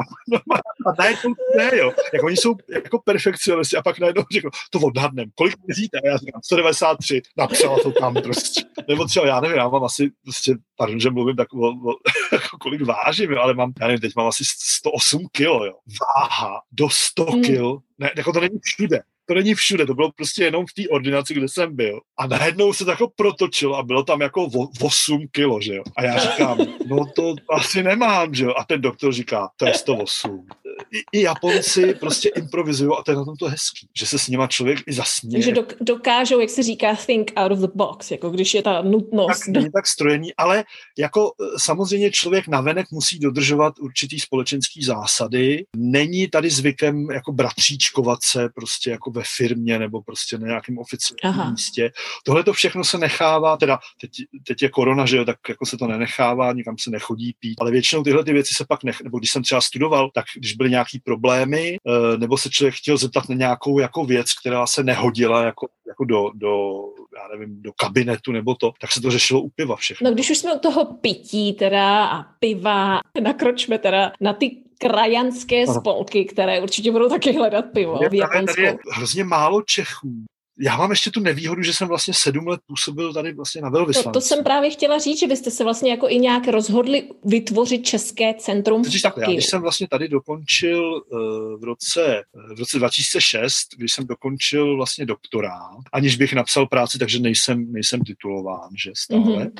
[0.87, 1.93] A najednou ne, jo.
[2.13, 5.31] Jak oni jsou jako perfekcionisti a pak najednou řekl, to odhadnem.
[5.35, 5.99] Kolik měříte?
[5.99, 7.23] A já říkám, 193.
[7.37, 8.61] Napsala to tam prostě.
[8.89, 11.95] Nebo třeba, já nevím, já mám asi, prostě, pardon, že mluvím tak o, o
[12.33, 15.73] jako kolik vážím, jo, ale mám, já nevím, teď mám asi 108 kilo, jo.
[16.01, 17.43] Váha do 100 mm.
[17.43, 20.89] kil, ne, jako to není všude to není všude, to bylo prostě jenom v té
[20.91, 22.01] ordinaci, kde jsem byl.
[22.19, 24.49] A najednou se to jako protočilo a bylo tam jako
[24.81, 25.83] 8 kilo, že jo.
[25.97, 28.55] A já říkám, no to asi nemám, že jo.
[28.59, 30.47] A ten doktor říká, to je 108.
[30.93, 34.29] I, i Japonci prostě improvizují a to je na tom to hezký, že se s
[34.29, 35.45] nima člověk i zasměje.
[35.45, 38.83] Takže dok- dokážou, jak se říká, think out of the box, jako když je ta
[38.83, 39.39] nutnost.
[39.39, 40.65] Tak není tak strojení, ale
[40.99, 45.65] jako e, samozřejmě člověk navenek musí dodržovat určitý společenský zásady.
[45.77, 51.51] Není tady zvykem jako bratříčkovat se prostě jako ve firmě nebo prostě na nějakém oficiálním
[51.51, 51.91] místě.
[52.25, 54.11] Tohle to všechno se nechává, teda teď,
[54.47, 57.71] teď je korona, že jo, tak jako se to nenechává, nikam se nechodí pít, ale
[57.71, 60.71] většinou tyhle ty věci se pak nech, nebo když jsem třeba studoval, tak když byly
[60.71, 65.45] nějaký problémy, eh, nebo se člověk chtěl zeptat na nějakou jako věc, která se nehodila
[65.45, 66.81] jako, jako do, do,
[67.17, 70.11] já nevím, do kabinetu nebo to, tak se to řešilo u piva všechno.
[70.11, 75.67] No když už jsme u toho pití teda a piva, nakročme teda na ty krajanské
[75.67, 78.47] spolky, které určitě budou taky hledat pivo je, v Japonsku.
[78.47, 80.25] Tady je hrozně málo Čechů.
[80.59, 84.09] Já mám ještě tu nevýhodu, že jsem vlastně sedm let působil tady vlastně na velvyslanci.
[84.09, 87.09] To, to jsem právě chtěla říct, že vy jste se vlastně jako i nějak rozhodli
[87.25, 91.21] vytvořit České centrum v tak, já, když jsem vlastně tady dokončil uh,
[91.61, 92.23] v roce,
[92.55, 98.01] v roce 2006, když jsem dokončil vlastně doktorát, aniž bych napsal práci, takže nejsem, nejsem
[98.01, 99.23] titulován, že stále.
[99.23, 99.53] Mm-hmm.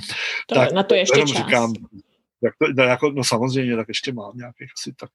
[0.47, 1.31] To, tak na to ještě čas.
[1.31, 1.73] říkám,
[2.43, 5.11] jak to, jako, no samozřejmě, tak ještě mám nějakých asi tak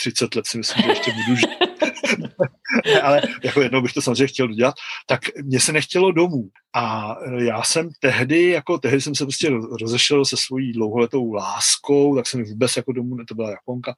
[0.00, 1.72] 30 let si myslím, že ještě budu žít.
[3.02, 4.74] ale jako jednou bych to samozřejmě chtěl udělat,
[5.06, 6.48] tak mě se nechtělo domů.
[6.74, 9.50] A já jsem tehdy, jako tehdy jsem se prostě
[9.80, 13.94] rozešel se svojí dlouholetou láskou, tak jsem vůbec jako domů, to byla Japonka,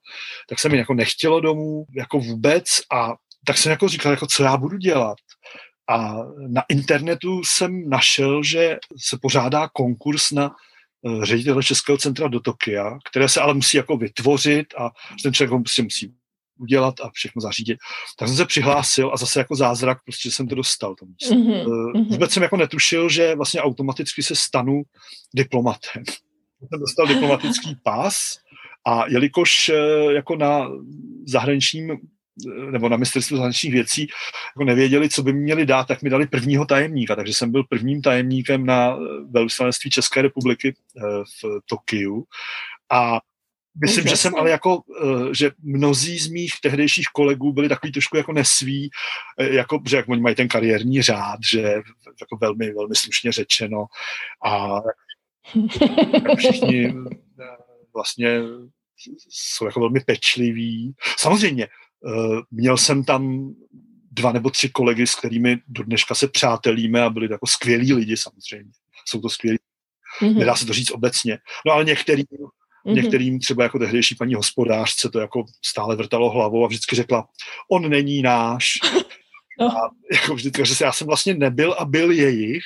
[0.48, 3.14] tak se mi jako nechtělo domů, jako vůbec a
[3.46, 5.16] tak jsem jako říkal, jako co já budu dělat.
[5.88, 6.14] A
[6.48, 10.50] na internetu jsem našel, že se pořádá konkurs na
[11.22, 14.90] ředitele Českého centra do Tokia, které se ale musí jako vytvořit a
[15.22, 16.14] ten člověk ho prostě musí
[16.58, 17.78] udělat a všechno zařídit.
[18.18, 20.94] Tak jsem se přihlásil a zase jako zázrak prostě jsem to dostal.
[20.94, 21.06] To.
[21.06, 22.08] Mm-hmm.
[22.08, 24.82] Vůbec jsem jako netušil, že vlastně automaticky se stanu
[25.34, 26.04] diplomatem.
[26.68, 28.38] Jsem dostal diplomatický pás
[28.86, 30.68] a jelikož eh, jako na
[31.26, 31.98] zahraničním
[32.70, 34.08] nebo na ministerstvu zahraničních věcí
[34.56, 37.16] jako nevěděli, co by mi měli dát, tak mi dali prvního tajemníka.
[37.16, 38.98] Takže jsem byl prvním tajemníkem na
[39.30, 41.00] velvyslanectví České republiky eh,
[41.42, 42.24] v Tokiu.
[42.90, 43.20] A
[43.80, 48.16] Myslím, že jsem ale jako, eh, že mnozí z mých tehdejších kolegů byli takový trošku
[48.16, 48.90] jako nesví,
[49.38, 51.60] eh, jako, že jak oni mají ten kariérní řád, že
[52.20, 53.86] jako velmi, velmi slušně řečeno
[54.44, 54.80] a
[56.36, 56.94] všichni
[57.94, 58.40] vlastně
[59.28, 60.94] jsou jako velmi pečliví.
[61.18, 61.83] Samozřejmě, Eh,
[62.50, 63.54] měl jsem tam
[64.10, 68.16] dva nebo tři kolegy, s kterými do dneška se přátelíme a byli jako skvělí lidi
[68.16, 68.70] samozřejmě.
[69.08, 69.58] Jsou to skvělí.
[70.20, 70.38] Mm-hmm.
[70.38, 71.38] Nedá se to říct obecně.
[71.66, 72.94] No ale některým, mm-hmm.
[72.94, 77.28] některým třeba jako tehdejší paní hospodářce to jako stále vrtalo hlavou a vždycky řekla,
[77.70, 78.72] on není náš.
[79.60, 79.66] No.
[79.66, 82.62] A jako vždy, takže já jsem vlastně nebyl a byl jejich.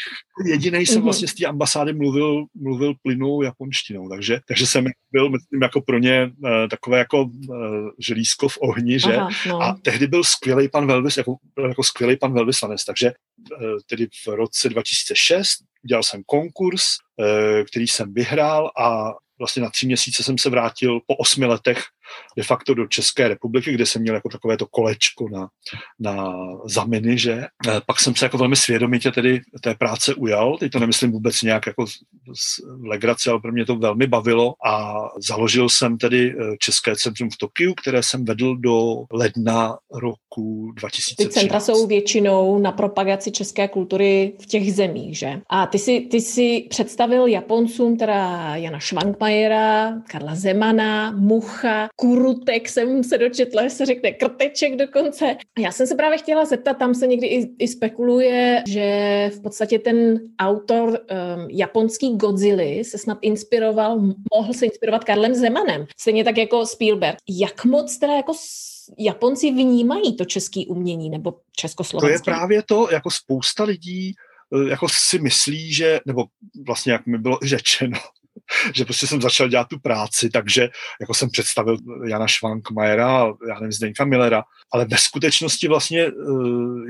[0.46, 1.04] Jediný jsem mm-hmm.
[1.04, 5.98] vlastně z té ambasády mluvil, mluvil plynou japonštinou, takže, takže jsem byl, myslím, jako pro
[5.98, 7.56] ně uh, takové jako uh,
[7.98, 9.16] želízko v ohni, že?
[9.16, 9.62] Aha, no.
[9.62, 11.36] A tehdy byl skvělý pan Velvis, jako,
[11.68, 15.48] jako skvělý pan velvyslanec, takže uh, tedy v roce 2006
[15.84, 16.82] udělal jsem konkurs,
[17.16, 17.26] uh,
[17.64, 21.84] který jsem vyhrál a vlastně na tři měsíce jsem se vrátil po osmi letech
[22.36, 25.48] de facto do České republiky, kde jsem měl jako takové to kolečko na,
[25.98, 26.34] na
[26.64, 27.46] zaminy, že e,
[27.86, 31.66] pak jsem se jako velmi svědomitě tedy té práce ujal, teď to nemyslím vůbec nějak
[31.66, 31.94] jako z
[32.82, 34.94] legrace, ale pro mě to velmi bavilo a
[35.28, 41.16] založil jsem tedy e, České centrum v Tokiu, které jsem vedl do ledna roku 2013.
[41.16, 45.40] Ty centra jsou většinou na propagaci české kultury v těch zemích, že?
[45.50, 53.04] A ty si, ty si představil Japoncům teda Jana Švankmajera, Karla Zemana, Mucha, kurutek jsem
[53.04, 55.36] se dočetla, že se řekne krteček dokonce.
[55.58, 59.78] Já jsem se právě chtěla zeptat, tam se někdy i, i spekuluje, že v podstatě
[59.78, 60.98] ten autor um,
[61.50, 64.00] japonský Godzilla se snad inspiroval,
[64.34, 65.86] mohl se inspirovat Karlem Zemanem.
[66.00, 67.18] Stejně tak jako Spielberg.
[67.28, 68.32] Jak moc teda jako
[68.98, 72.24] Japonci vnímají to české umění nebo československé?
[72.24, 74.14] To je právě to, jako spousta lidí
[74.54, 76.24] eh, jako si myslí, že, nebo
[76.66, 77.98] vlastně jak mi bylo řečeno,
[78.74, 80.68] že prostě jsem začal dělat tu práci, takže
[81.00, 81.76] jako jsem představil
[82.06, 86.12] Jana Švankmajera, já nevím, Zdeňka Millera, ale ve skutečnosti vlastně eh,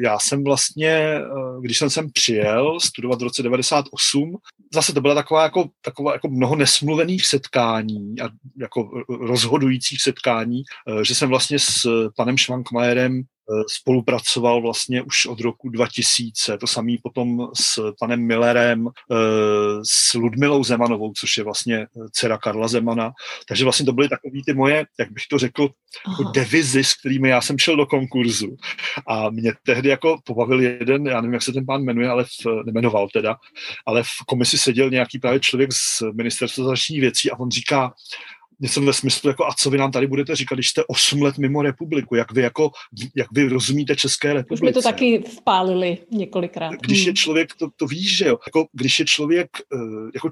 [0.03, 1.23] já jsem vlastně, eh,
[1.61, 4.37] když jsem sem přijel studovat v roce 98,
[4.75, 8.29] zase to byla taková jako, taková jako mnoho nesmluvených setkání a
[8.61, 8.91] jako
[9.21, 13.23] rozhodujících setkání, eh, že jsem vlastně s panem Švankmajerem
[13.69, 19.15] spolupracoval vlastně už od roku 2000, to samý potom s panem Millerem, eh,
[19.91, 23.13] s Ludmilou Zemanovou, což je vlastně eh, dcera Karla Zemana.
[23.49, 25.69] Takže vlastně to byly takové ty moje, jak bych to řekl,
[26.09, 28.57] jako devizy, s kterými já jsem šel do konkurzu.
[29.07, 32.47] A mě tehdy jako pobavil jeden, já nevím, jak se ten pán jmenuje, ale v,
[32.67, 33.37] nemenoval teda,
[33.87, 37.93] ale v komisi seděl nějaký právě člověk z ministerstva zahraničních věcí a on říká,
[38.61, 41.39] něco ve smyslu, jako a co vy nám tady budete říkat, když jste 8 let
[41.39, 42.71] mimo republiku, jak vy, jako,
[43.17, 44.55] jak vy rozumíte České republice.
[44.55, 46.73] Už jsme to taky vpálili několikrát.
[46.73, 47.17] Když je hmm.
[47.17, 50.31] člověk, to, to víš, že jo, jako, když je člověk uh, jako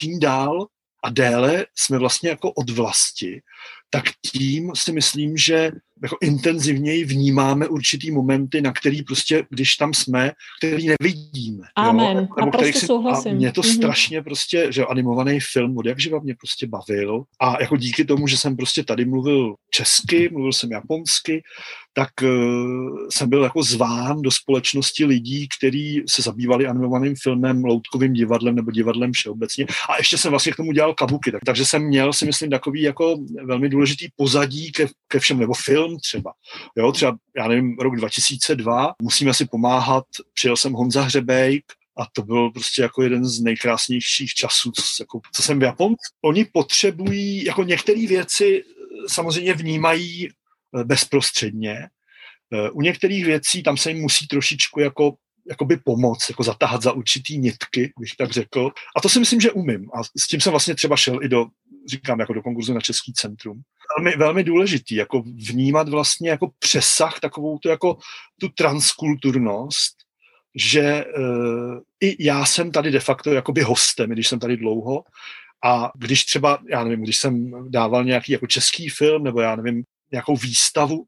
[0.00, 0.66] čím dál
[1.04, 3.42] a déle jsme vlastně jako od vlasti,
[3.90, 5.70] tak tím si myslím, že
[6.02, 11.66] jako intenzivněji vnímáme určitý momenty, na který prostě, když tam jsme, který nevidíme.
[11.76, 12.16] Amen.
[12.16, 12.26] Jo?
[12.38, 13.32] Nebo který si, souhlasím.
[13.32, 13.76] A mě to mm-hmm.
[13.76, 18.36] strašně prostě, že animovaný film od jakživa mě prostě bavil a jako díky tomu, že
[18.36, 21.42] jsem prostě tady mluvil česky, mluvil jsem japonsky,
[21.98, 28.12] tak uh, jsem byl jako zván do společnosti lidí, kteří se zabývali animovaným filmem, loutkovým
[28.12, 29.66] divadlem nebo divadlem všeobecně.
[29.88, 32.82] A ještě jsem vlastně k tomu dělal kabuky, tak, takže jsem měl si myslím takový
[32.82, 36.32] jako velmi důležitý pozadí ke, ke všem, nebo film třeba.
[36.76, 41.64] Jo, třeba, já nevím, rok 2002, musíme si pomáhat, přijel jsem Honza Hřebejk,
[41.98, 46.14] a to byl prostě jako jeden z nejkrásnějších časů, co, jako, co jsem v Japonsku.
[46.24, 48.64] Oni potřebují, jako některé věci
[49.06, 50.32] samozřejmě vnímají Eh,
[50.84, 51.78] bezprostředně.
[52.52, 55.14] Eh, u některých věcí tam se jim musí trošičku jako
[55.48, 58.70] jakoby pomoct, jako zatahat za určitý nitky, bych tak řekl.
[58.96, 59.90] A to si myslím, že umím.
[59.94, 61.46] A s tím jsem vlastně třeba šel i do,
[61.90, 63.60] říkám, jako do konkurzu na Český centrum.
[63.98, 67.96] Velmi, velmi důležitý, jako vnímat vlastně jako přesah, takovou tu, jako
[68.40, 69.96] tu transkulturnost,
[70.56, 75.04] že uh, i já jsem tady de facto jakoby hostem, když jsem tady dlouho,
[75.64, 79.84] a když třeba, já nevím, když jsem dával nějaký jako český film, nebo já nevím,
[80.12, 81.06] nějakou výstavu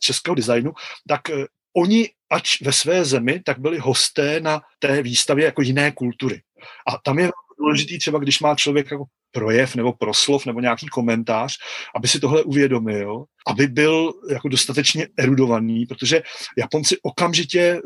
[0.00, 0.72] českého designu,
[1.08, 1.44] tak eh,
[1.76, 6.42] oni, ač ve své zemi, tak byli hosté na té výstavě jako jiné kultury.
[6.86, 11.56] A tam je důležitý třeba, když má člověk jako projev nebo proslov nebo nějaký komentář,
[11.96, 16.22] aby si tohle uvědomil, aby byl jako dostatečně erudovaný, protože
[16.58, 17.80] Japonci okamžitě, eh,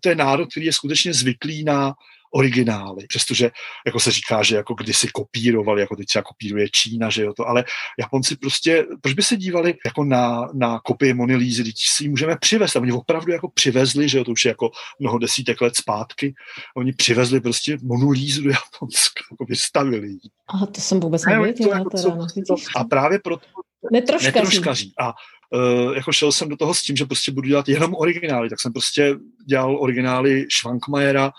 [0.00, 1.94] to je národ, který je skutečně zvyklý na
[2.30, 3.50] originály, přestože
[3.86, 7.48] jako se říká, že jako kdysi kopírovali, jako teď třeba kopíruje Čína, že jo to,
[7.48, 7.64] ale
[7.98, 12.08] Japonci prostě, proč by se dívali jako na, na kopie Mony Lízy, teď si ji
[12.08, 15.60] můžeme přivést a oni opravdu jako přivezli, že jo, to už je jako mnoho desítek
[15.60, 16.34] let zpátky,
[16.76, 20.20] oni přivezli prostě Monu Lízu do Japonska, jako vystavili ji.
[20.48, 21.78] A to jsem vůbec nevěděla.
[21.78, 23.46] Jako teda, no, a právě proto
[23.92, 24.34] netroškaří.
[24.34, 24.92] netroškaří.
[25.00, 25.12] A
[25.52, 28.60] uh, jako šel jsem do toho s tím, že prostě budu dělat jenom originály, tak
[28.60, 29.16] jsem prostě
[29.48, 31.32] dělal originály Schwankmajera, uh,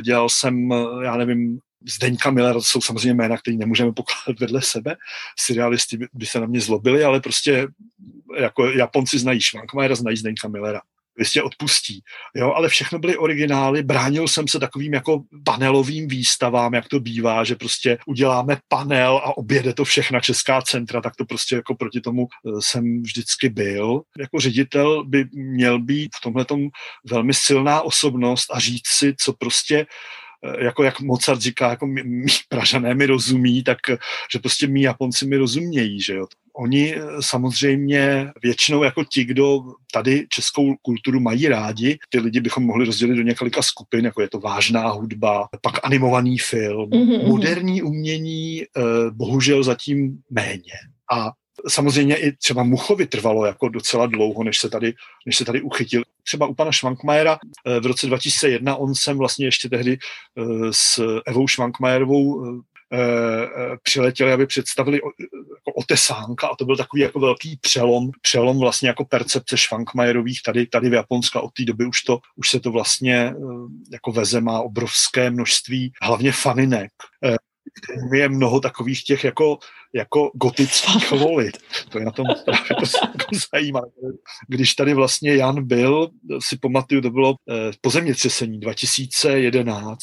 [0.00, 0.70] dělal jsem,
[1.02, 1.58] já nevím,
[1.88, 4.96] Zdeňka Miller, to jsou samozřejmě jména, které nemůžeme pokládat vedle sebe.
[5.38, 7.68] Serialisti by, se na mě zlobili, ale prostě
[8.38, 10.80] jako Japonci znají Schwankmajera, znají Zdeňka Millera.
[11.18, 12.02] Jistě odpustí.
[12.36, 17.44] Jo, ale všechno byly originály, bránil jsem se takovým jako panelovým výstavám, jak to bývá,
[17.44, 22.00] že prostě uděláme panel a objede to všechna česká centra, tak to prostě jako proti
[22.00, 24.02] tomu eh, jsem vždycky byl.
[24.18, 26.46] Jako ředitel by měl být v tomhle
[27.10, 29.86] velmi silná osobnost a říct si, co prostě
[30.58, 33.96] jako jak Mozart říká, jako my, my Pražané mi rozumí, tak eh,
[34.32, 36.26] že prostě my Japonci mi rozumějí, že jo.
[36.56, 39.60] Oni eh, samozřejmě většinou jako ti, kdo
[39.92, 44.28] tady českou kulturu mají rádi, ty lidi bychom mohli rozdělit do několika skupin, jako je
[44.28, 47.28] to vážná hudba, pak animovaný film, mm-hmm.
[47.28, 48.62] moderní umění,
[49.10, 50.72] bohužel zatím méně.
[51.12, 51.30] A
[51.68, 54.94] Samozřejmě i třeba Muchovi trvalo jako docela dlouho, než se tady,
[55.26, 56.02] než se tady uchytil.
[56.22, 57.38] Třeba u pana Švankmajera
[57.80, 62.60] v roce 2001, on jsem vlastně ještě tehdy eh, s Evou Švankmajerovou eh,
[62.92, 68.88] eh, přiletěli, aby představili jako otesánka a to byl takový jako velký přelom, přelom vlastně
[68.88, 71.40] jako percepce Švankmajerových tady, tady v Japonsku.
[71.40, 73.34] Od té doby už, to, už se to vlastně
[73.92, 76.90] jako veze má obrovské množství, hlavně faninek
[78.12, 79.58] je mnoho takových těch jako,
[79.94, 81.58] jako gotických volit.
[81.88, 83.86] To je na tom právě to jako zajímavé.
[84.48, 86.08] Když tady vlastně Jan byl,
[86.38, 89.98] si pamatuju, to bylo eh, po zemětřesení 2011,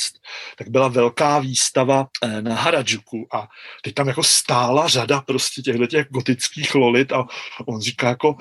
[0.58, 3.48] tak byla velká výstava eh, na Harajuku a
[3.84, 7.26] teď tam jako stála řada prostě těchto těch gotických lolit a
[7.68, 8.36] on říká jako,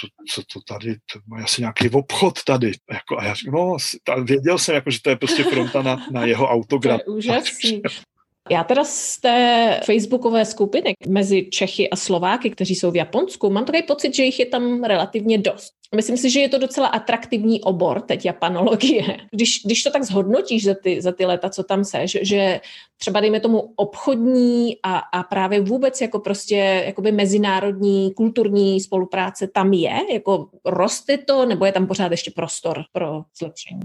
[0.00, 2.72] to, co to tady, to má asi nějaký obchod tady.
[2.92, 3.76] Jako, a já říkám, no,
[4.24, 7.00] věděl jsem, jako, že to je prostě fronta na, na jeho autograf.
[7.04, 7.82] To je úžasný.
[8.50, 13.64] Já teda z té facebookové skupiny mezi Čechy a Slováky, kteří jsou v Japonsku, mám
[13.64, 15.72] takový pocit, že jich je tam relativně dost.
[15.96, 19.16] Myslím si, že je to docela atraktivní obor, teď japanologie.
[19.30, 22.60] Když, když to tak zhodnotíš za ty, za ty léta, co tam seš, že
[22.98, 29.72] třeba dejme tomu obchodní a, a právě vůbec jako prostě jakoby mezinárodní kulturní spolupráce tam
[29.72, 33.80] je, jako roste to, nebo je tam pořád ještě prostor pro zlepšení?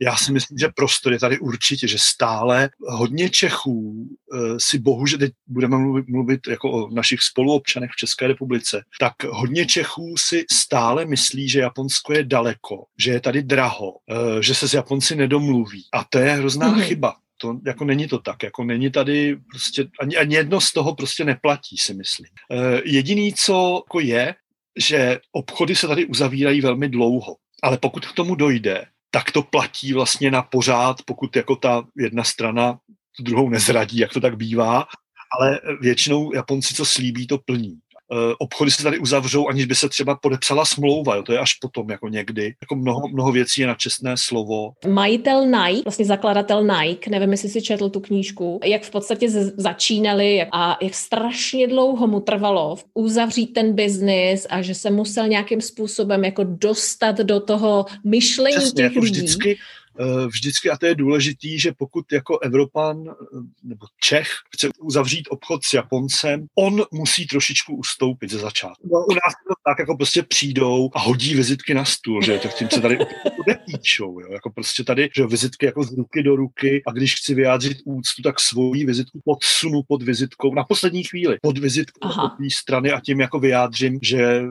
[0.00, 5.18] Já si myslím, že prostor je tady určitě, že stále hodně Čechů uh, si bohužel,
[5.18, 10.44] teď budeme mluvit, mluvit jako o našich spoluobčanech v České republice, tak hodně Čechů si
[10.52, 15.16] stále myslí, že Japonsko je daleko, že je tady draho, uh, že se s Japonci
[15.16, 15.84] nedomluví.
[15.92, 16.82] A to je hrozná mm-hmm.
[16.82, 17.14] chyba.
[17.40, 21.24] To jako není to tak, jako není tady prostě, ani, ani jedno z toho prostě
[21.24, 22.30] neplatí, si myslím.
[22.50, 24.34] Uh, jediný, co jako je,
[24.78, 27.36] že obchody se tady uzavírají velmi dlouho.
[27.62, 32.24] Ale pokud k tomu dojde, tak to platí vlastně na pořád, pokud jako ta jedna
[32.24, 32.78] strana
[33.16, 34.86] tu druhou nezradí, jak to tak bývá,
[35.38, 37.78] ale většinou Japonci, co slíbí, to plní.
[38.12, 41.54] Eh, obchody se tady uzavřou, aniž by se třeba podepsala smlouva, jo, to je až
[41.54, 42.54] potom jako někdy.
[42.60, 44.72] Jako mnoho, mnoho věcí je na čestné slovo.
[44.88, 50.46] Majitel Nike, vlastně zakladatel Nike, nevím, jestli si četl tu knížku, jak v podstatě začínali
[50.52, 56.24] a jak strašně dlouho mu trvalo uzavřít ten biznis a že se musel nějakým způsobem
[56.24, 59.18] jako dostat do toho myšlení Přesně, těch jako lidí.
[59.18, 59.58] Vždycky,
[60.26, 63.14] vždycky, a to je důležitý, že pokud jako Evropan eh,
[63.62, 68.88] nebo Čech chce uzavřít obchod s Japoncem, on musí trošičku ustoupit ze začátku.
[68.92, 72.54] No, u nás to tak jako prostě přijdou a hodí vizitky na stůl, že tak
[72.54, 72.98] tím se tady
[73.40, 74.32] odepíčou, jo?
[74.32, 78.22] jako prostě tady, že vizitky jako z ruky do ruky a když chci vyjádřit úctu,
[78.22, 82.36] tak svoji vizitku podsunu pod vizitkou na poslední chvíli, pod vizitkou Aha.
[82.38, 84.42] té strany a tím jako vyjádřím, že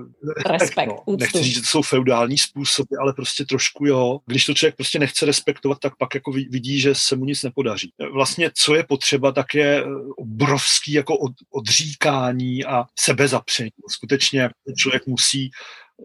[0.46, 4.54] respekt, no, nechci říct, že to jsou feudální způsoby, ale prostě trošku jo, když to
[4.54, 7.92] člověk prostě nechce respektovat, tak pak jako vidí, že se mu nic nepodaří.
[8.14, 9.86] Vlastně, co je potřeba, tak je eh,
[10.18, 13.70] obrovský jako od, odříkání a sebezapření.
[13.90, 15.52] Skutečně člověk musí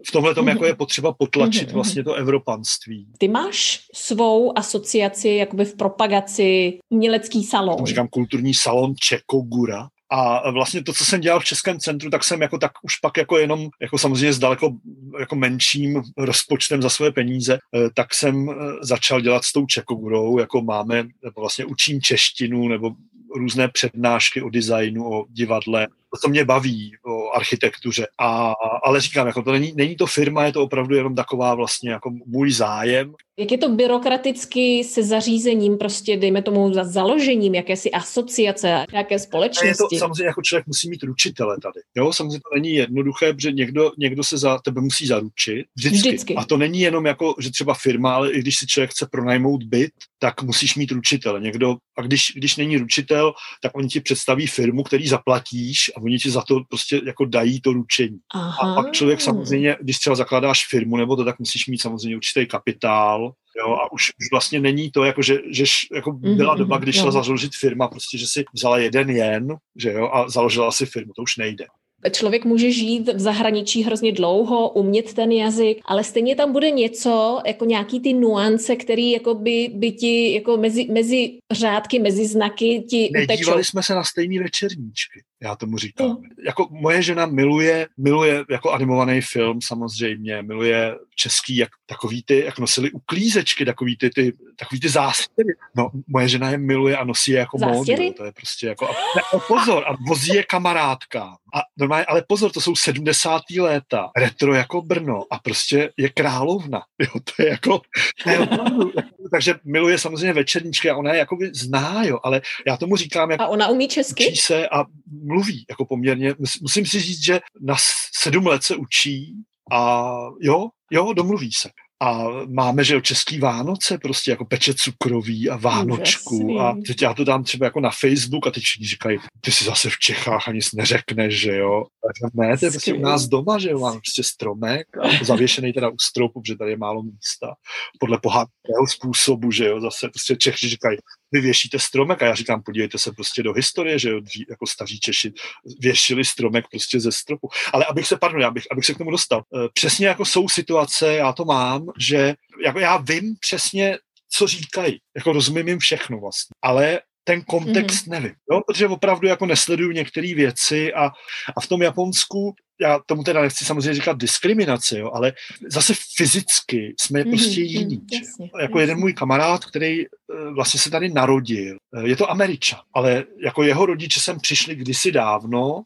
[0.07, 3.07] v tomhle tom, jako je potřeba potlačit mhm, vlastně to evropanství.
[3.17, 7.85] Ty máš svou asociaci jakoby v propagaci umělecký salon.
[7.85, 12.41] Říkám kulturní salon Čekogura, a vlastně to, co jsem dělal v Českém centru, tak jsem
[12.41, 14.71] jako tak už pak jako jenom, jako samozřejmě s daleko
[15.19, 20.39] jako menším rozpočtem za své peníze, eh, tak jsem eh, začal dělat s tou Čekogurou,
[20.39, 22.91] jako máme, nebo vlastně učím češtinu, nebo
[23.35, 25.87] různé přednášky o designu, o divadle,
[26.17, 28.07] co mě baví, o architektuře.
[28.19, 28.53] A,
[28.83, 32.11] ale říkám, jako to není, není to firma, je to opravdu jenom taková vlastně jako
[32.25, 33.13] můj zájem.
[33.39, 39.95] Jak je to byrokraticky se zařízením, prostě dejme tomu za založením jakési asociace, nějaké společnosti?
[39.95, 41.79] Je to, samozřejmě jako člověk musí mít ručitele tady.
[41.95, 45.65] Jo, samozřejmě to není jednoduché, protože někdo, někdo se za tebe musí zaručit.
[45.75, 45.97] Vždycky.
[45.97, 46.35] Vždycky.
[46.35, 49.63] A to není jenom jako, že třeba firma, ale i když si člověk chce pronajmout
[49.63, 51.39] byt, tak musíš mít ručitele.
[51.39, 56.17] Někdo, a když, když není ručitel, tak oni ti představí firmu, který zaplatíš a oni
[56.17, 58.17] ti za to prostě jako dají to ručení.
[58.33, 58.73] Aha.
[58.73, 62.47] A pak člověk samozřejmě, když třeba zakládáš firmu nebo to, tak musíš mít samozřejmě určitý
[62.47, 65.63] kapitál, Jo, a už, už vlastně není to, jako že, že
[65.95, 69.47] jako mhm, byla doba, mhm, kdy šla založit firma, prostě, že si vzala jeden jen,
[69.75, 71.65] že jo, a založila si firmu, to už nejde.
[72.11, 77.41] Člověk může žít v zahraničí hrozně dlouho, umět ten jazyk, ale stejně tam bude něco,
[77.45, 82.85] jako nějaký ty nuance, který jako by, by ti jako mezi, mezi řádky, mezi znaky
[82.89, 83.63] ti Nedívali utečou.
[83.63, 86.09] jsme se na stejný večerníčky já tomu říkám.
[86.09, 86.15] Mm.
[86.45, 92.59] Jako moje žena miluje, miluje jako animovaný film samozřejmě, miluje český, jak takový ty, jak
[92.59, 95.53] nosili uklízečky, takový ty, ty, takový ty zástěry.
[95.75, 98.13] No, moje žena je miluje a nosí je jako módu.
[98.17, 101.35] To je prostě jako, a, ne, a pozor, a vozí je kamarádka.
[101.55, 103.41] A normálně, ale pozor, to jsou 70.
[103.59, 106.81] léta, retro jako Brno a prostě je královna.
[106.99, 107.81] Jo, to je jako,
[108.23, 108.91] to je opravdu,
[109.31, 113.43] takže miluje samozřejmě večerníčky a ona je jako zná, jo, ale já tomu říkám, jako
[113.43, 114.35] a ona umí česky?
[114.35, 114.85] se a
[115.33, 116.35] mluví jako poměrně.
[116.61, 117.75] Musím si říct, že na
[118.21, 119.33] sedm let se učí
[119.71, 120.11] a
[120.41, 121.69] jo, jo, domluví se.
[122.01, 126.35] A máme, že jo, český Vánoce, prostě jako peče cukroví a Vánočku.
[126.35, 126.59] Úžasný.
[126.59, 129.65] A teď já to dám třeba jako na Facebook a teď všichni říkají, ty jsi
[129.65, 131.83] zase v Čechách a nic neřekneš, že jo.
[131.83, 135.73] A ne, to je prostě u nás doma, že jo, mám prostě stromek a zavěšený
[135.73, 137.53] teda u stropu, protože tady je málo místa.
[137.99, 140.97] Podle pohádkého způsobu, že jo, zase prostě Češi říkají,
[141.33, 144.09] vy věšíte stromek a já říkám, podívejte se prostě do historie, že
[144.49, 145.33] jako staří Češi
[145.79, 147.49] věšili stromek prostě ze stropu.
[147.73, 149.43] Ale abych se, pardon, abych, abych se k tomu dostal.
[149.55, 152.33] Eh, přesně jako jsou situace, já to mám, že
[152.65, 153.97] jako já vím přesně,
[154.29, 154.99] co říkají.
[155.15, 156.53] Jako rozumím jim všechno vlastně.
[156.61, 158.11] Ale ten kontext mm-hmm.
[158.11, 158.61] nevím, jo?
[158.67, 161.11] protože opravdu jako nesleduju některé věci a,
[161.55, 165.33] a v tom Japonsku, já tomu teda nechci samozřejmě říkat diskriminace, jo, ale
[165.67, 167.29] zase fyzicky jsme mm-hmm.
[167.29, 167.95] prostě jiní.
[167.95, 168.81] Mm, jasně, jako jasně.
[168.81, 170.07] jeden můj kamarád, který eh,
[170.55, 175.11] vlastně se tady narodil, eh, je to Američan, ale jako jeho rodiče sem přišli kdysi
[175.11, 175.83] dávno,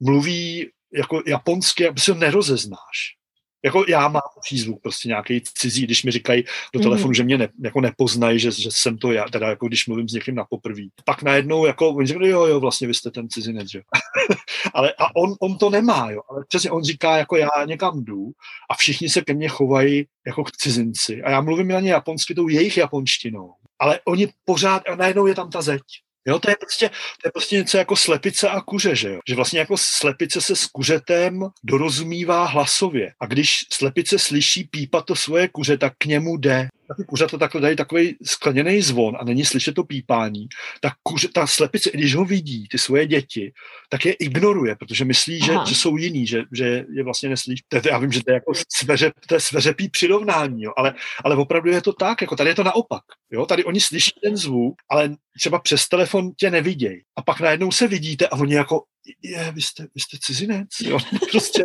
[0.00, 3.17] mluví jako japonsky, aby si ho nerozeznáš.
[3.64, 6.44] Jako já mám přízvuk prostě nějaký cizí, když mi říkají
[6.74, 7.14] do telefonu, mm.
[7.14, 10.12] že mě ne, jako nepoznají, že, že jsem to já, teda jako když mluvím s
[10.12, 10.90] někým na poprví.
[11.04, 13.82] Pak najednou jako oni řekli, jo, jo, vlastně vy jste ten cizinec, že
[14.74, 18.30] ale a on, on to nemá, jo, ale přesně on říká, jako já někam jdu
[18.70, 22.34] a všichni se ke mně chovají jako k cizinci a já mluvím na ně japonsky
[22.34, 25.82] tou jejich japonštinou, ale oni pořád, a najednou je tam ta zeď.
[26.26, 26.88] Jo, to je prostě,
[27.22, 29.20] to je prostě něco jako slepice a kuře, že jo?
[29.28, 33.12] Že vlastně jako slepice se s kuřetem dorozumívá hlasově.
[33.20, 37.60] A když slepice slyší pípat to svoje kuře, tak k němu jde ty kuřata takhle
[37.60, 40.48] dají takový skleněný zvon a není slyšet to pípání,
[40.80, 43.52] tak kuře, ta slepice, když ho vidí, ty svoje děti,
[43.88, 47.62] tak je ignoruje, protože myslí, že, že jsou jiný, že, že je vlastně neslyší.
[47.90, 51.70] Já vím, že to je jako sveře, to je sveřepý přirovnání, jo, ale, ale opravdu
[51.70, 53.02] je to tak, jako tady je to naopak.
[53.30, 53.46] Jo?
[53.46, 57.02] Tady oni slyší ten zvuk, ale třeba přes telefon tě nevidějí.
[57.16, 58.82] A pak najednou se vidíte a oni jako,
[59.22, 60.98] je, vy jste, vy jste cizinec, jo?
[61.30, 61.64] prostě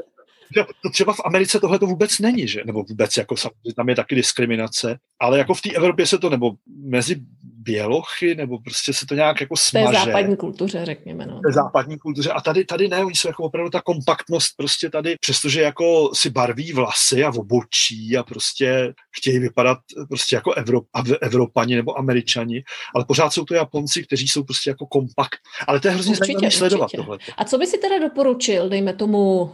[0.54, 2.62] to třeba v Americe tohle to vůbec není, že?
[2.66, 3.36] Nebo vůbec, jako
[3.76, 6.52] tam je taky diskriminace, ale jako v té Evropě se to, nebo
[6.86, 7.16] mezi
[7.64, 9.86] bělochy, nebo prostě se to nějak jako smaže.
[9.86, 11.26] To je západní kultuře, řekněme.
[11.26, 11.42] No.
[11.42, 12.32] To je západní kultuře.
[12.32, 16.30] A tady, tady ne, oni jsou jako opravdu ta kompaktnost prostě tady, přestože jako si
[16.30, 19.78] barví vlasy a obočí a prostě chtějí vypadat
[20.10, 20.86] prostě jako Evrop,
[21.22, 22.64] Evropani nebo Američani,
[22.96, 25.40] ale pořád jsou to Japonci, kteří jsou prostě jako kompakt.
[25.68, 27.18] Ale to je hrozně zajímavé sledovat tohle.
[27.38, 29.54] A co by si teda doporučil, dejme tomu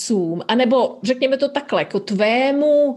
[0.00, 2.96] nadšencům, anebo řekněme to takhle, jako tvému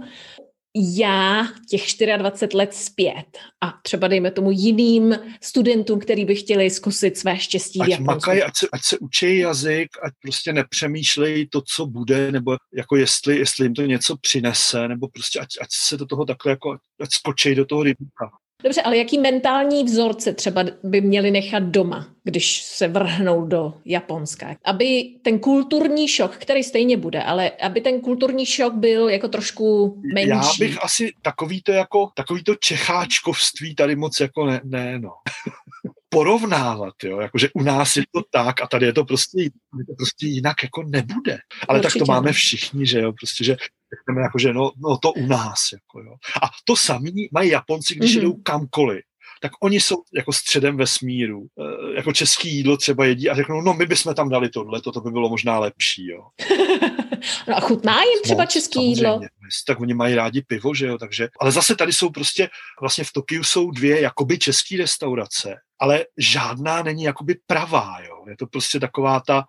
[0.97, 1.83] já těch
[2.17, 7.81] 24 let zpět a třeba dejme tomu jiným studentům, který by chtěli zkusit své štěstí
[7.81, 8.29] ať v Japonsku.
[8.29, 12.95] Makaj, ať, se, ať se učí jazyk, ať prostě nepřemýšlejí to, co bude, nebo jako
[12.95, 16.77] jestli, jestli jim to něco přinese, nebo prostě ať, ať se do toho takhle jako,
[17.01, 18.31] ať skočí do toho rybníka.
[18.63, 24.55] Dobře, ale jaký mentální vzorce třeba by měli nechat doma, když se vrhnou do Japonska?
[24.65, 29.95] Aby ten kulturní šok, který stejně bude, ale aby ten kulturní šok byl jako trošku
[30.13, 30.29] menší.
[30.29, 35.09] Já bych asi takový to jako, takový to čecháčkovství tady moc jako ne, ne no.
[36.14, 39.49] porovnávat, jo, jakože u nás je to tak a tady je to prostě,
[39.88, 41.38] to prostě jinak jako nebude.
[41.68, 41.99] Ale Určitě.
[41.99, 43.55] tak to máme všichni, že jo, prostě, že
[43.99, 46.16] řekneme jako, že no, no to u nás, jako jo.
[46.43, 48.22] A to samý mají Japonci, když mm-hmm.
[48.22, 49.01] jdou kamkoliv
[49.43, 51.41] tak oni jsou jako středem vesmíru.
[51.41, 54.91] E, jako český jídlo třeba jedí a řeknou, no my bychom tam dali tohle, to,
[54.91, 56.22] to by bylo možná lepší, jo.
[57.47, 59.21] no a chutná jim třeba český jídlo?
[59.67, 62.49] Tak oni mají rádi pivo, že jo, takže, ale zase tady jsou prostě,
[62.82, 68.26] vlastně v Tokiu jsou dvě jakoby české restaurace, ale žádná není jakoby pravá, jo.
[68.30, 69.43] Je to prostě taková ta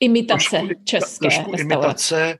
[0.00, 2.38] imitace trošku, české trošku imitace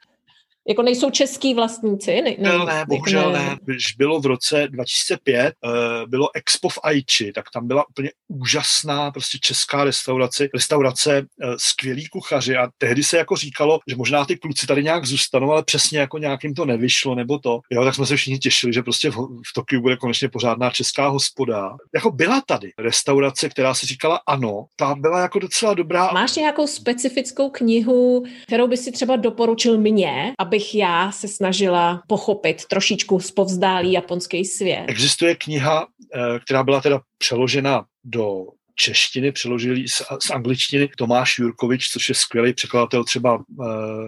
[0.69, 2.23] Jako nejsou český vlastníci?
[2.23, 3.57] Ne, ne, ne bohužel ne.
[3.65, 8.11] Když bylo v roce 2005, uh, eh, bylo Expo v Aichi, tak tam byla úplně
[8.29, 14.25] úžasná prostě česká restaurace, restaurace uh, skvělí kuchaři a tehdy se jako říkalo, že možná
[14.25, 17.61] ty kluci tady nějak zůstanou, ale přesně jako nějakým to nevyšlo nebo to.
[17.71, 21.09] Jo, tak jsme se všichni těšili, že prostě v, v Tokiu bude konečně pořádná česká
[21.09, 21.77] hospoda.
[21.95, 26.11] Jako byla tady restaurace, která se říkala ano, ta byla jako docela dobrá.
[26.13, 32.65] Máš nějakou specifickou knihu, kterou by si třeba doporučil mně, abych já se snažila pochopit
[32.65, 34.85] trošičku zpovzdálý japonský svět?
[34.89, 38.45] Existuje kniha, eh, která byla teda přeložena do
[38.75, 43.65] češtiny, přeložili z, z angličtiny Tomáš Jurkovič, což je skvělý překladatel třeba uh,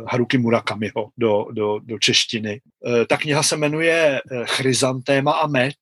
[0.09, 2.61] Haruki Murakamiho do, do, do češtiny.
[2.81, 5.77] Uh, ta kniha se jmenuje Chryzantéma a meč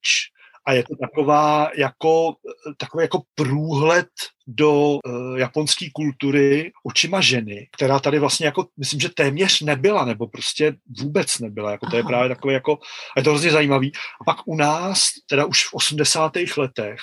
[0.67, 2.35] a je to taková jako,
[2.77, 4.09] takový jako průhled
[4.47, 5.01] do uh,
[5.39, 11.39] japonské kultury očima ženy, která tady vlastně jako, myslím, že téměř nebyla, nebo prostě vůbec
[11.39, 11.71] nebyla.
[11.71, 12.79] Jako to je právě takové jako,
[13.17, 13.93] a je to hrozně zajímavý.
[14.21, 16.33] A pak u nás, teda už v 80.
[16.57, 17.01] letech,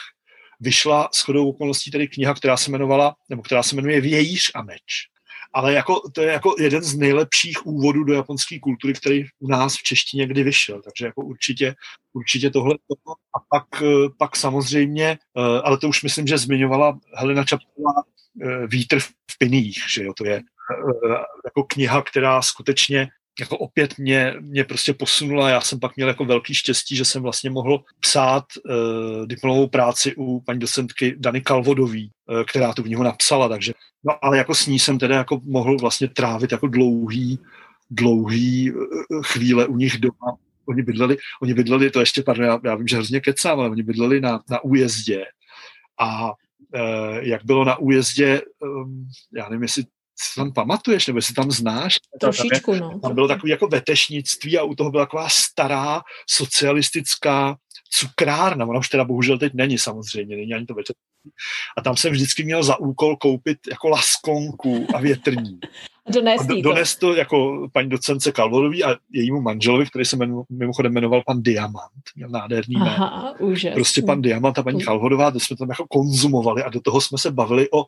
[0.59, 4.63] vyšla s chodou okolností tedy kniha, která se jmenovala, nebo která se jmenuje Vějíř a
[4.63, 5.09] meč
[5.53, 9.75] ale jako, to je jako jeden z nejlepších úvodů do japonské kultury, který u nás
[9.75, 11.75] v češtině kdy vyšel, takže jako určitě,
[12.13, 12.75] určitě tohle.
[13.09, 17.93] A pak, eh, pak samozřejmě, eh, ale to už myslím, že zmiňovala Helena Čapová
[18.41, 20.41] eh, Vítr v piných, že jo, to je
[21.45, 23.07] jako kniha, která skutečně
[23.39, 25.49] jako opět mě, mě prostě posunula.
[25.49, 30.15] Já jsem pak měl jako velký štěstí, že jsem vlastně mohl psát uh, diplomovou práci
[30.15, 33.73] u paní docentky Dany Kalvodový, uh, která tu knihu napsala, takže
[34.03, 37.39] no ale jako s ní jsem teda jako mohl vlastně trávit jako dlouhý,
[37.89, 38.83] dlouhý uh,
[39.23, 40.37] chvíle u nich doma.
[40.65, 43.83] Oni bydleli, oni bydleli, to ještě, pardon, já, já vím, že hrozně kecám, ale oni
[43.83, 45.25] bydleli na, na újezdě
[45.99, 46.31] a
[47.19, 48.41] jak bylo na újezdě,
[49.33, 49.83] já nevím, jestli
[50.21, 51.97] si tam pamatuješ, nebo si tam znáš?
[52.19, 52.99] Trošičku, no.
[52.99, 57.57] Tam bylo takové jako vetešnictví a u toho byla taková stará socialistická
[57.89, 60.95] cukrárna, ona už teda bohužel teď není samozřejmě, není ani to večer.
[61.77, 65.59] A tam jsem vždycky měl za úkol koupit jako laskonku a větrní.
[66.09, 70.93] Dones, do, dones to jako paní docence Kalvodový a jejímu manželovi, který se jmenu, mimochodem
[70.93, 73.75] jmenoval pan Diamant, měl nádherný Aha, úžasný.
[73.75, 77.17] Prostě pan Diamant a paní Kalvodová, to jsme tam jako konzumovali a do toho jsme
[77.17, 77.85] se bavili o,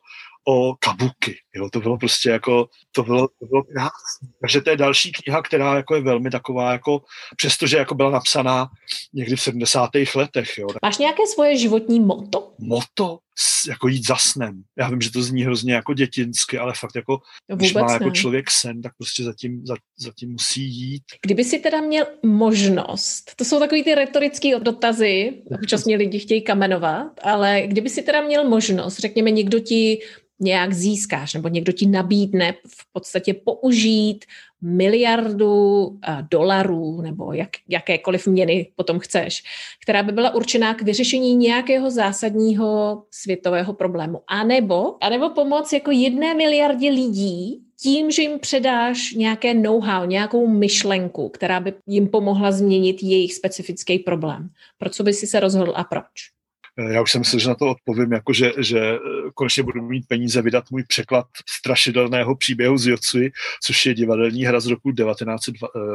[0.47, 1.35] o kabuky.
[1.55, 4.27] Jo, to bylo prostě jako, to bylo, to bylo krásné.
[4.41, 7.01] Takže to je další kniha, která jako je velmi taková, jako,
[7.37, 8.69] přestože jako byla napsaná
[9.13, 9.89] někdy v 70.
[10.15, 10.57] letech.
[10.57, 10.67] Jo.
[10.81, 12.53] Máš nějaké svoje životní moto?
[12.59, 13.19] Moto?
[13.67, 14.63] jako jít za snem.
[14.77, 17.19] Já vím, že to zní hrozně jako dětinsky, ale fakt jako,
[17.49, 21.03] Vůbec když má jako člověk sen, tak prostě zatím, za, zatím musí jít.
[21.21, 26.41] Kdyby si teda měl možnost, to jsou takový ty retorické dotazy, občas mě lidi chtějí
[26.41, 29.99] kamenovat, ale kdyby si teda měl možnost, řekněme, někdo ti
[30.41, 34.25] nějak získáš, nebo někdo ti nabídne v podstatě použít
[34.61, 39.43] miliardu eh, dolarů nebo jak, jakékoliv měny potom chceš,
[39.81, 44.21] která by byla určená k vyřešení nějakého zásadního světového problému.
[44.27, 50.05] A nebo, a nebo pomoc jako jedné miliardě lidí tím, že jim předáš nějaké know-how,
[50.05, 54.49] nějakou myšlenku, která by jim pomohla změnit jejich specifický problém.
[54.77, 56.40] Pro co by si se rozhodl a proč?
[56.79, 58.99] Eh, já už jsem myslel, že na to odpovím, jako že, že eh,
[59.33, 61.25] konečně budu mít peníze vydat můj překlad
[61.59, 63.31] strašidelného příběhu z Jocui,
[63.63, 65.51] což je divadelní hra z roku 19, eh,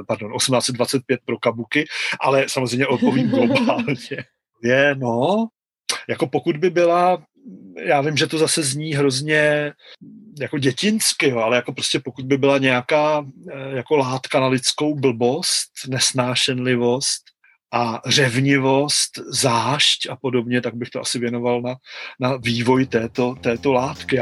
[0.09, 1.85] pardon, 1825 pro kabuky,
[2.20, 3.97] ale samozřejmě odpovím globálně.
[4.62, 5.47] Je, no,
[6.09, 7.22] jako pokud by byla,
[7.85, 9.72] já vím, že to zase zní hrozně
[10.41, 13.27] jako dětinsky, jo, ale jako prostě pokud by byla nějaká
[13.74, 17.22] jako látka na lidskou blbost, nesnášenlivost,
[17.73, 21.75] a řevnivost, zášť a podobně, tak bych to asi věnoval na,
[22.21, 24.19] na vývoj této, této látky.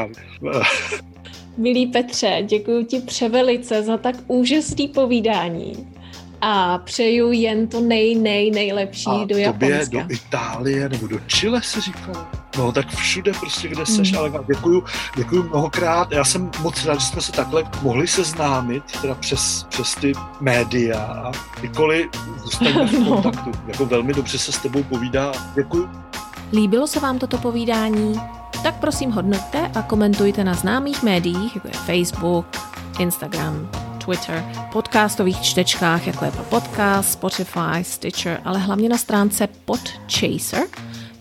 [1.56, 5.94] Milý Petře, děkuji ti převelice za tak úžasný povídání
[6.46, 10.02] a přeju jen to nej, nej, nejlepší a do Japonska.
[10.02, 12.28] do Itálie nebo do Chile se říká.
[12.58, 14.18] No tak všude prostě, kde seš, mm.
[14.18, 14.84] ale děkuju,
[15.16, 16.12] děkuju mnohokrát.
[16.12, 20.98] Já jsem moc rád, že jsme se takhle mohli seznámit, teda přes, přes ty média
[21.00, 22.06] a kdykoliv
[22.42, 23.06] zůstaneme v no.
[23.06, 23.50] kontaktu.
[23.66, 25.32] Jako velmi dobře se s tebou povídá.
[25.54, 25.88] Děkuju.
[26.52, 28.20] Líbilo se vám toto povídání?
[28.62, 32.46] Tak prosím hodnoťte a komentujte na známých médiích, jako je Facebook,
[32.98, 33.70] Instagram,
[34.04, 40.62] Twitter, podcastových čtečkách, jako je Podcast, Spotify, Stitcher, ale hlavně na stránce Podchaser,